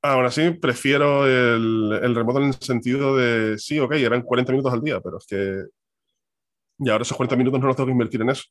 ahora 0.02 0.30
sí 0.30 0.52
prefiero 0.52 1.26
el, 1.26 2.00
el, 2.04 2.16
remoto 2.16 2.40
en 2.40 2.48
el 2.48 2.54
sentido 2.56 3.16
de, 3.16 3.58
sí, 3.58 3.80
ok, 3.80 3.94
eran 3.94 4.22
40 4.24 4.52
minutos 4.52 4.74
al 4.74 4.82
día, 4.82 5.00
pero 5.00 5.18
es 5.18 5.26
que 5.26 5.64
y 6.82 6.90
ahora 6.90 7.04
esos 7.04 7.16
40 7.16 7.36
minutos 7.36 7.60
no 7.60 7.68
los 7.68 7.76
tengo 7.76 7.88
que 7.88 7.92
invertir 7.94 8.22
en 8.22 8.30
eso. 8.32 8.44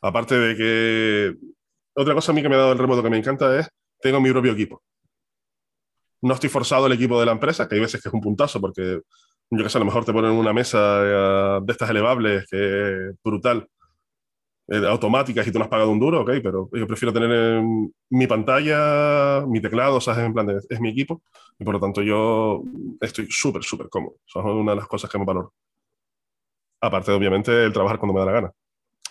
Aparte 0.00 0.34
de 0.34 0.56
que 0.56 1.34
otra 1.94 2.14
cosa 2.14 2.32
a 2.32 2.34
mí 2.34 2.42
que 2.42 2.48
me 2.48 2.54
ha 2.54 2.58
dado 2.58 2.72
el 2.72 2.78
remoto 2.78 3.02
que 3.02 3.10
me 3.10 3.18
encanta 3.18 3.58
es, 3.58 3.68
tengo 4.00 4.20
mi 4.20 4.30
propio 4.30 4.52
equipo. 4.52 4.82
No 6.24 6.34
estoy 6.34 6.50
forzado 6.50 6.86
al 6.86 6.92
equipo 6.92 7.20
de 7.20 7.26
la 7.26 7.32
empresa, 7.32 7.68
que 7.68 7.76
hay 7.76 7.80
veces 7.80 8.02
que 8.02 8.08
es 8.08 8.14
un 8.14 8.20
puntazo 8.20 8.60
porque 8.60 9.00
yo 9.50 9.62
que 9.62 9.68
sé, 9.68 9.78
a 9.78 9.80
lo 9.80 9.84
mejor 9.84 10.04
te 10.04 10.12
ponen 10.12 10.32
una 10.32 10.52
mesa 10.52 10.78
eh, 11.02 11.60
de 11.62 11.72
estas 11.72 11.90
elevables 11.90 12.46
que 12.50 13.10
es 13.10 13.16
brutal 13.22 13.68
eh, 14.68 14.86
automáticas 14.88 15.46
y 15.46 15.52
tú 15.52 15.58
no 15.58 15.64
has 15.64 15.70
pagado 15.70 15.90
un 15.90 16.00
duro, 16.00 16.22
ok, 16.22 16.30
pero 16.42 16.70
yo 16.72 16.86
prefiero 16.86 17.12
tener 17.12 17.30
en 17.30 17.92
mi 18.08 18.26
pantalla, 18.26 19.44
mi 19.46 19.60
teclado, 19.60 19.96
o 19.96 20.00
sea, 20.00 20.14
es, 20.14 20.20
en 20.20 20.32
plan 20.32 20.48
es 20.48 20.80
mi 20.80 20.88
equipo, 20.88 21.22
y 21.58 21.64
por 21.64 21.74
lo 21.74 21.80
tanto 21.80 22.00
yo 22.00 22.62
estoy 23.00 23.26
súper, 23.30 23.62
súper 23.62 23.90
cómodo. 23.90 24.16
Eso 24.26 24.40
es 24.40 24.46
una 24.46 24.72
de 24.72 24.76
las 24.76 24.88
cosas 24.88 25.10
que 25.10 25.18
me 25.18 25.26
valoro. 25.26 25.52
Aparte, 26.80 27.12
obviamente, 27.12 27.64
el 27.64 27.72
trabajar 27.72 27.98
cuando 27.98 28.14
me 28.14 28.20
da 28.20 28.26
la 28.26 28.32
gana, 28.32 28.52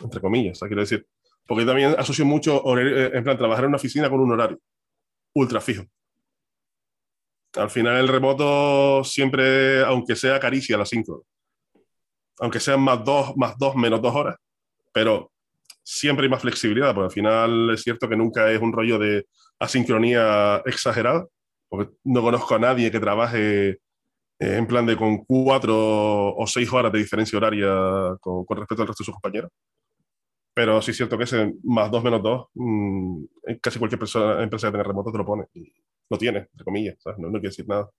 entre 0.02 0.22
comillas, 0.22 0.60
quiero 0.60 0.82
decir. 0.82 1.06
Porque 1.46 1.66
también 1.66 1.96
asocio 1.98 2.26
mucho, 2.26 2.64
eh, 2.80 3.12
en 3.14 3.24
plan, 3.24 3.38
trabajar 3.38 3.66
en 3.66 3.70
una 3.70 3.78
oficina 3.78 4.10
con 4.10 4.22
un 4.22 4.32
horario 4.32 4.60
ultra 5.36 5.62
fijo. 5.62 5.84
Al 7.56 7.70
final, 7.70 7.98
el 7.98 8.08
remoto 8.08 9.04
siempre, 9.04 9.84
aunque 9.84 10.16
sea 10.16 10.40
caricia 10.40 10.78
las 10.78 10.90
5, 10.90 11.26
aunque 12.40 12.60
sean 12.60 12.82
más 12.82 13.04
dos, 13.04 13.36
más 13.38 13.58
dos, 13.58 13.76
menos 13.76 14.02
dos 14.02 14.16
horas, 14.16 14.38
pero 14.92 15.32
siempre 15.84 16.26
hay 16.26 16.30
más 16.30 16.42
flexibilidad, 16.42 16.94
porque 16.94 17.06
al 17.06 17.12
final 17.12 17.70
es 17.74 17.82
cierto 17.84 18.10
que 18.10 18.16
nunca 18.16 18.52
es 18.52 18.62
un 18.62 18.74
rollo 18.74 18.98
de 18.98 19.28
asincronía 19.60 20.62
exagerada, 20.66 21.28
porque 21.70 21.94
no 22.04 22.22
conozco 22.22 22.56
a 22.56 22.60
nadie 22.60 22.92
que 22.92 23.00
trabaje 23.00 23.70
eh, 23.70 23.78
en 24.40 24.68
plan 24.68 24.86
de 24.86 24.98
con 24.98 25.24
cuatro 25.26 26.36
o 26.36 26.48
seis 26.48 26.72
horas 26.74 26.92
de 26.92 27.00
diferencia 27.00 27.38
horaria 27.38 28.18
con, 28.20 28.46
con 28.46 28.58
respecto 28.58 28.82
al 28.82 28.88
resto 28.88 29.04
de 29.04 29.06
sus 29.06 29.16
compañeros. 29.16 29.52
Pero 30.56 30.82
sí 30.82 30.92
es 30.92 30.98
cierto 30.98 31.18
que 31.18 31.24
ese 31.24 31.54
más 31.64 31.90
dos 31.90 32.04
menos 32.04 32.22
dos, 32.22 32.48
mmm, 32.54 33.24
casi 33.62 33.80
cualquier 33.80 34.00
persona, 34.00 34.44
empresa 34.44 34.68
que 34.68 34.74
tenga 34.74 34.84
remoto 34.84 35.12
te 35.12 35.18
lo 35.18 35.26
pone. 35.26 35.46
Lo 36.14 36.18
tiene, 36.18 36.40
entre 36.40 36.64
comillas, 36.64 36.96
¿sabes? 37.00 37.20
No, 37.20 37.28
no 37.28 37.34
quiere 37.34 37.50
decir 37.50 37.68
nada. 37.68 37.90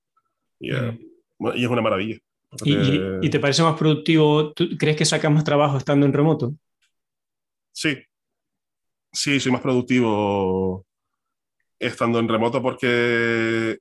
Y, 0.60 0.72
uh, 0.72 0.92
mm. 1.38 1.52
y 1.56 1.64
es 1.64 1.70
una 1.70 1.82
maravilla. 1.82 2.18
¿Y, 2.64 2.72
¿Y, 2.72 3.00
¿Y, 3.22 3.30
te 3.30 3.40
parece 3.40 3.62
más 3.62 3.76
productivo? 3.76 4.52
¿Tú 4.52 4.68
crees 4.78 4.96
que 4.96 5.04
sacas 5.04 5.30
más 5.30 5.42
trabajo 5.42 5.76
estando 5.76 6.06
en 6.06 6.12
remoto? 6.12 6.54
Sí. 7.72 7.98
Sí, 9.12 9.40
soy 9.40 9.52
más 9.52 9.60
productivo 9.60 10.86
estando 11.78 12.20
en 12.20 12.28
remoto 12.28 12.62
porque 12.62 13.78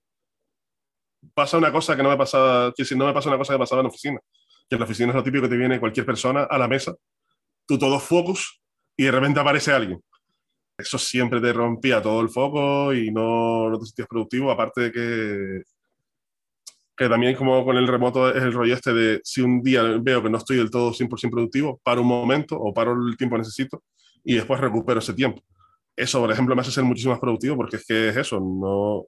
pasa 1.33 1.57
una 1.57 1.71
cosa 1.71 1.95
que 1.95 2.03
no 2.03 2.09
me 2.09 2.17
pasa, 2.17 2.73
que 2.75 2.83
si 2.83 2.95
no 2.95 3.05
me 3.05 3.13
pasa 3.13 3.29
una 3.29 3.37
cosa 3.37 3.53
que 3.53 3.59
pasaba 3.59 3.81
en 3.81 3.85
la 3.85 3.89
oficina. 3.89 4.19
Que 4.67 4.75
en 4.75 4.79
la 4.79 4.85
oficina 4.85 5.09
es 5.09 5.15
lo 5.15 5.23
típico 5.23 5.43
que 5.43 5.49
te 5.49 5.57
viene 5.57 5.79
cualquier 5.79 6.05
persona 6.05 6.43
a 6.43 6.57
la 6.57 6.67
mesa, 6.67 6.95
tú 7.67 7.77
todo 7.77 7.99
focus 7.99 8.61
y 8.97 9.03
de 9.03 9.11
repente 9.11 9.39
aparece 9.39 9.71
alguien. 9.71 10.01
Eso 10.77 10.97
siempre 10.97 11.39
te 11.39 11.53
rompía 11.53 12.01
todo 12.01 12.21
el 12.21 12.29
foco 12.29 12.93
y 12.93 13.11
no, 13.11 13.69
no 13.69 13.79
te 13.79 13.85
sentías 13.85 14.07
productivo, 14.07 14.51
aparte 14.51 14.81
de 14.81 14.91
que 14.91 15.63
que 16.95 17.09
también 17.09 17.35
como 17.35 17.65
con 17.65 17.77
el 17.77 17.87
remoto 17.87 18.29
es 18.29 18.43
el 18.43 18.53
rollo 18.53 18.73
este 18.75 18.93
de 18.93 19.21
si 19.23 19.41
un 19.41 19.63
día 19.63 19.81
veo 19.99 20.21
que 20.21 20.29
no 20.29 20.37
estoy 20.37 20.57
del 20.57 20.69
todo 20.69 20.93
100% 20.93 21.31
productivo, 21.31 21.79
paro 21.83 22.01
un 22.01 22.07
momento 22.07 22.55
o 22.57 22.73
paro 22.73 22.93
el 22.93 23.17
tiempo 23.17 23.35
que 23.35 23.39
necesito 23.39 23.83
y 24.23 24.35
después 24.35 24.59
recupero 24.59 24.99
ese 24.99 25.13
tiempo. 25.13 25.41
Eso, 25.95 26.19
por 26.21 26.31
ejemplo, 26.31 26.55
me 26.55 26.61
hace 26.61 26.71
ser 26.71 26.83
muchísimo 26.83 27.13
más 27.13 27.19
productivo 27.19 27.55
porque 27.55 27.77
es 27.77 27.85
que 27.85 28.09
es 28.09 28.17
eso, 28.17 28.39
no... 28.39 29.05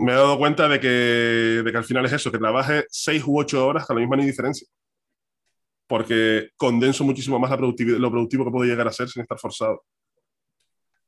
Me 0.00 0.12
he 0.12 0.14
dado 0.14 0.38
cuenta 0.38 0.68
de 0.68 0.78
que, 0.78 0.88
de 0.88 1.72
que 1.72 1.76
al 1.76 1.84
final 1.84 2.06
es 2.06 2.12
eso, 2.12 2.30
que 2.30 2.38
trabaje 2.38 2.84
6 2.88 3.24
u 3.26 3.40
8 3.40 3.66
horas 3.66 3.84
con 3.84 3.96
la 3.96 4.00
misma 4.00 4.16
ni 4.16 4.26
diferencia. 4.26 4.66
Porque 5.88 6.50
condenso 6.56 7.02
muchísimo 7.02 7.38
más 7.40 7.50
la 7.50 7.56
productividad, 7.56 7.98
lo 7.98 8.10
productivo 8.10 8.44
que 8.44 8.50
puedo 8.52 8.64
llegar 8.64 8.86
a 8.86 8.92
ser 8.92 9.08
sin 9.08 9.22
estar 9.22 9.38
forzado. 9.38 9.82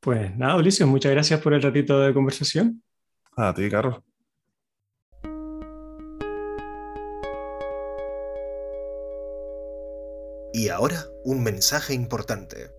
Pues 0.00 0.34
nada, 0.34 0.56
Ulises, 0.56 0.86
muchas 0.86 1.12
gracias 1.12 1.40
por 1.40 1.52
el 1.52 1.60
ratito 1.60 2.00
de 2.00 2.14
conversación. 2.14 2.82
A 3.36 3.52
ti, 3.52 3.68
Carlos. 3.68 4.00
Y 10.54 10.68
ahora, 10.68 11.04
un 11.24 11.42
mensaje 11.42 11.94
importante. 11.94 12.70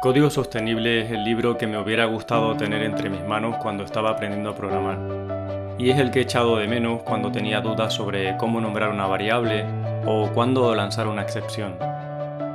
Código 0.00 0.30
Sostenible 0.30 1.02
es 1.02 1.10
el 1.10 1.24
libro 1.24 1.58
que 1.58 1.66
me 1.66 1.76
hubiera 1.76 2.06
gustado 2.06 2.56
tener 2.56 2.82
entre 2.82 3.10
mis 3.10 3.22
manos 3.24 3.56
cuando 3.60 3.84
estaba 3.84 4.10
aprendiendo 4.10 4.50
a 4.50 4.56
programar. 4.56 5.76
Y 5.78 5.90
es 5.90 5.98
el 5.98 6.10
que 6.10 6.20
he 6.20 6.22
echado 6.22 6.56
de 6.56 6.68
menos 6.68 7.02
cuando 7.02 7.32
tenía 7.32 7.60
dudas 7.60 7.92
sobre 7.92 8.36
cómo 8.36 8.60
nombrar 8.60 8.90
una 8.90 9.06
variable 9.06 9.66
o 10.06 10.30
cuándo 10.32 10.74
lanzar 10.74 11.08
una 11.08 11.22
excepción. 11.22 11.76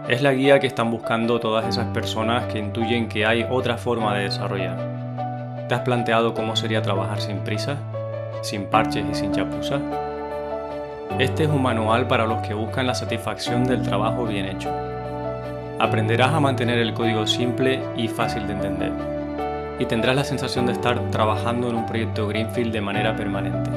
Es 0.07 0.21
la 0.21 0.33
guía 0.33 0.59
que 0.59 0.67
están 0.67 0.91
buscando 0.91 1.39
todas 1.39 1.65
esas 1.65 1.87
personas 1.87 2.45
que 2.45 2.59
intuyen 2.59 3.09
que 3.09 3.25
hay 3.25 3.43
otra 3.49 3.75
forma 3.75 4.15
de 4.15 4.25
desarrollar. 4.25 4.77
¿Te 5.67 5.73
has 5.73 5.81
planteado 5.81 6.35
cómo 6.35 6.55
sería 6.55 6.83
trabajar 6.83 7.19
sin 7.19 7.39
prisa? 7.39 7.77
¿Sin 8.43 8.65
parches 8.65 9.03
y 9.11 9.15
sin 9.15 9.31
chapuzas? 9.31 9.81
Este 11.17 11.45
es 11.45 11.49
un 11.49 11.63
manual 11.63 12.05
para 12.05 12.27
los 12.27 12.45
que 12.45 12.53
buscan 12.53 12.85
la 12.85 12.93
satisfacción 12.93 13.63
del 13.63 13.81
trabajo 13.81 14.27
bien 14.27 14.45
hecho. 14.45 14.69
Aprenderás 15.79 16.33
a 16.33 16.39
mantener 16.39 16.77
el 16.77 16.93
código 16.93 17.25
simple 17.25 17.81
y 17.97 18.07
fácil 18.07 18.45
de 18.45 18.53
entender. 18.53 18.91
Y 19.79 19.85
tendrás 19.85 20.15
la 20.15 20.23
sensación 20.23 20.67
de 20.67 20.73
estar 20.73 20.99
trabajando 21.09 21.67
en 21.67 21.77
un 21.77 21.85
proyecto 21.87 22.27
Greenfield 22.27 22.71
de 22.71 22.81
manera 22.81 23.15
permanente. 23.15 23.71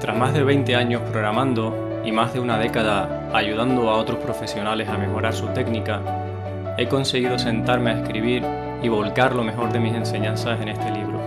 Tras 0.00 0.16
más 0.16 0.32
de 0.32 0.44
20 0.44 0.74
años 0.74 1.02
programando 1.10 1.87
y 2.08 2.12
más 2.12 2.32
de 2.32 2.40
una 2.40 2.58
década 2.58 3.28
ayudando 3.34 3.90
a 3.90 3.96
otros 3.96 4.18
profesionales 4.18 4.88
a 4.88 4.96
mejorar 4.96 5.34
su 5.34 5.48
técnica, 5.48 6.00
he 6.78 6.88
conseguido 6.88 7.38
sentarme 7.38 7.90
a 7.90 8.00
escribir 8.00 8.42
y 8.82 8.88
volcar 8.88 9.34
lo 9.34 9.44
mejor 9.44 9.70
de 9.72 9.80
mis 9.80 9.92
enseñanzas 9.92 10.58
en 10.62 10.68
este 10.68 10.90
libro. 10.90 11.20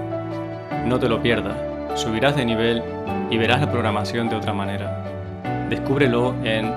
No 0.85 0.97
te 0.99 1.07
lo 1.07 1.21
pierdas, 1.21 1.55
subirás 1.99 2.35
de 2.35 2.45
nivel 2.45 2.81
y 3.29 3.37
verás 3.37 3.61
la 3.61 3.71
programación 3.71 4.27
de 4.27 4.37
otra 4.37 4.53
manera. 4.53 5.03
Descúbrelo 5.69 6.33
en 6.43 6.73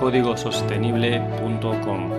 códigosostenible.com. 0.00 2.10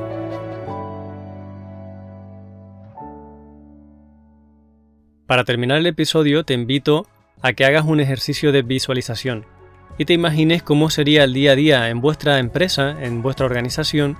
Para 5.26 5.46
terminar 5.46 5.80
el 5.80 5.88
episodio 5.88 6.44
te 6.44 6.54
invito 6.54 7.08
a 7.42 7.54
que 7.54 7.66
hagas 7.66 7.86
un 7.86 8.00
ejercicio 8.00 8.52
de 8.52 8.62
visualización. 8.62 9.48
Y 9.98 10.06
te 10.06 10.14
imagines 10.14 10.64
cómo 10.64 10.90
sería 10.90 11.24
el 11.24 11.34
día 11.34 11.52
a 11.52 11.56
día 11.56 11.90
en 11.90 12.02
vuestra 12.02 12.40
empresa, 12.40 12.96
en 13.02 13.22
vuestra 13.22 13.46
organización, 13.46 14.18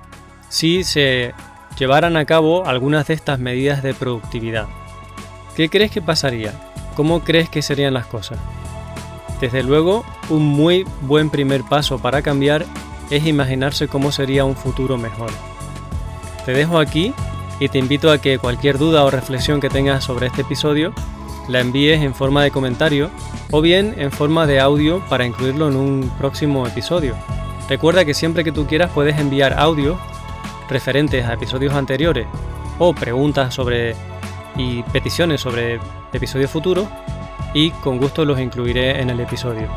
si 0.48 0.84
se 0.84 1.34
llevaran 1.78 2.16
a 2.16 2.24
cabo 2.24 2.66
algunas 2.66 3.06
de 3.08 3.14
estas 3.14 3.38
medidas 3.38 3.82
de 3.82 3.94
productividad. 3.94 4.66
¿Qué 5.56 5.68
crees 5.68 5.90
que 5.90 6.02
pasaría? 6.02 6.52
¿Cómo 6.94 7.24
crees 7.24 7.48
que 7.48 7.62
serían 7.62 7.94
las 7.94 8.06
cosas? 8.06 8.38
Desde 9.40 9.62
luego, 9.62 10.04
un 10.30 10.44
muy 10.44 10.84
buen 11.02 11.30
primer 11.30 11.62
paso 11.64 11.98
para 11.98 12.22
cambiar 12.22 12.64
es 13.10 13.26
imaginarse 13.26 13.88
cómo 13.88 14.12
sería 14.12 14.44
un 14.44 14.56
futuro 14.56 14.96
mejor. 14.96 15.30
Te 16.44 16.52
dejo 16.52 16.78
aquí 16.78 17.12
y 17.58 17.68
te 17.68 17.78
invito 17.78 18.10
a 18.10 18.18
que 18.18 18.38
cualquier 18.38 18.78
duda 18.78 19.04
o 19.04 19.10
reflexión 19.10 19.60
que 19.60 19.70
tengas 19.70 20.04
sobre 20.04 20.26
este 20.26 20.42
episodio 20.42 20.94
la 21.48 21.60
envíes 21.60 22.02
en 22.02 22.14
forma 22.14 22.42
de 22.42 22.50
comentario 22.50 23.10
o 23.50 23.60
bien 23.60 23.94
en 23.98 24.10
forma 24.10 24.46
de 24.46 24.60
audio 24.60 25.04
para 25.08 25.26
incluirlo 25.26 25.68
en 25.68 25.76
un 25.76 26.10
próximo 26.18 26.66
episodio. 26.66 27.14
Recuerda 27.68 28.04
que 28.04 28.14
siempre 28.14 28.44
que 28.44 28.52
tú 28.52 28.66
quieras 28.66 28.90
puedes 28.92 29.18
enviar 29.18 29.58
audio 29.58 29.98
referentes 30.68 31.24
a 31.26 31.34
episodios 31.34 31.74
anteriores 31.74 32.26
o 32.78 32.94
preguntas 32.94 33.54
sobre 33.54 33.94
y 34.56 34.82
peticiones 34.84 35.40
sobre 35.40 35.80
episodios 36.12 36.50
futuros 36.50 36.86
y 37.52 37.70
con 37.70 37.98
gusto 37.98 38.24
los 38.24 38.40
incluiré 38.40 39.00
en 39.00 39.10
el 39.10 39.20
episodio. 39.20 39.68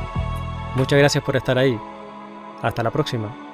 Muchas 0.76 1.00
gracias 1.00 1.24
por 1.24 1.36
estar 1.36 1.58
ahí. 1.58 1.80
Hasta 2.62 2.84
la 2.84 2.92
próxima. 2.92 3.47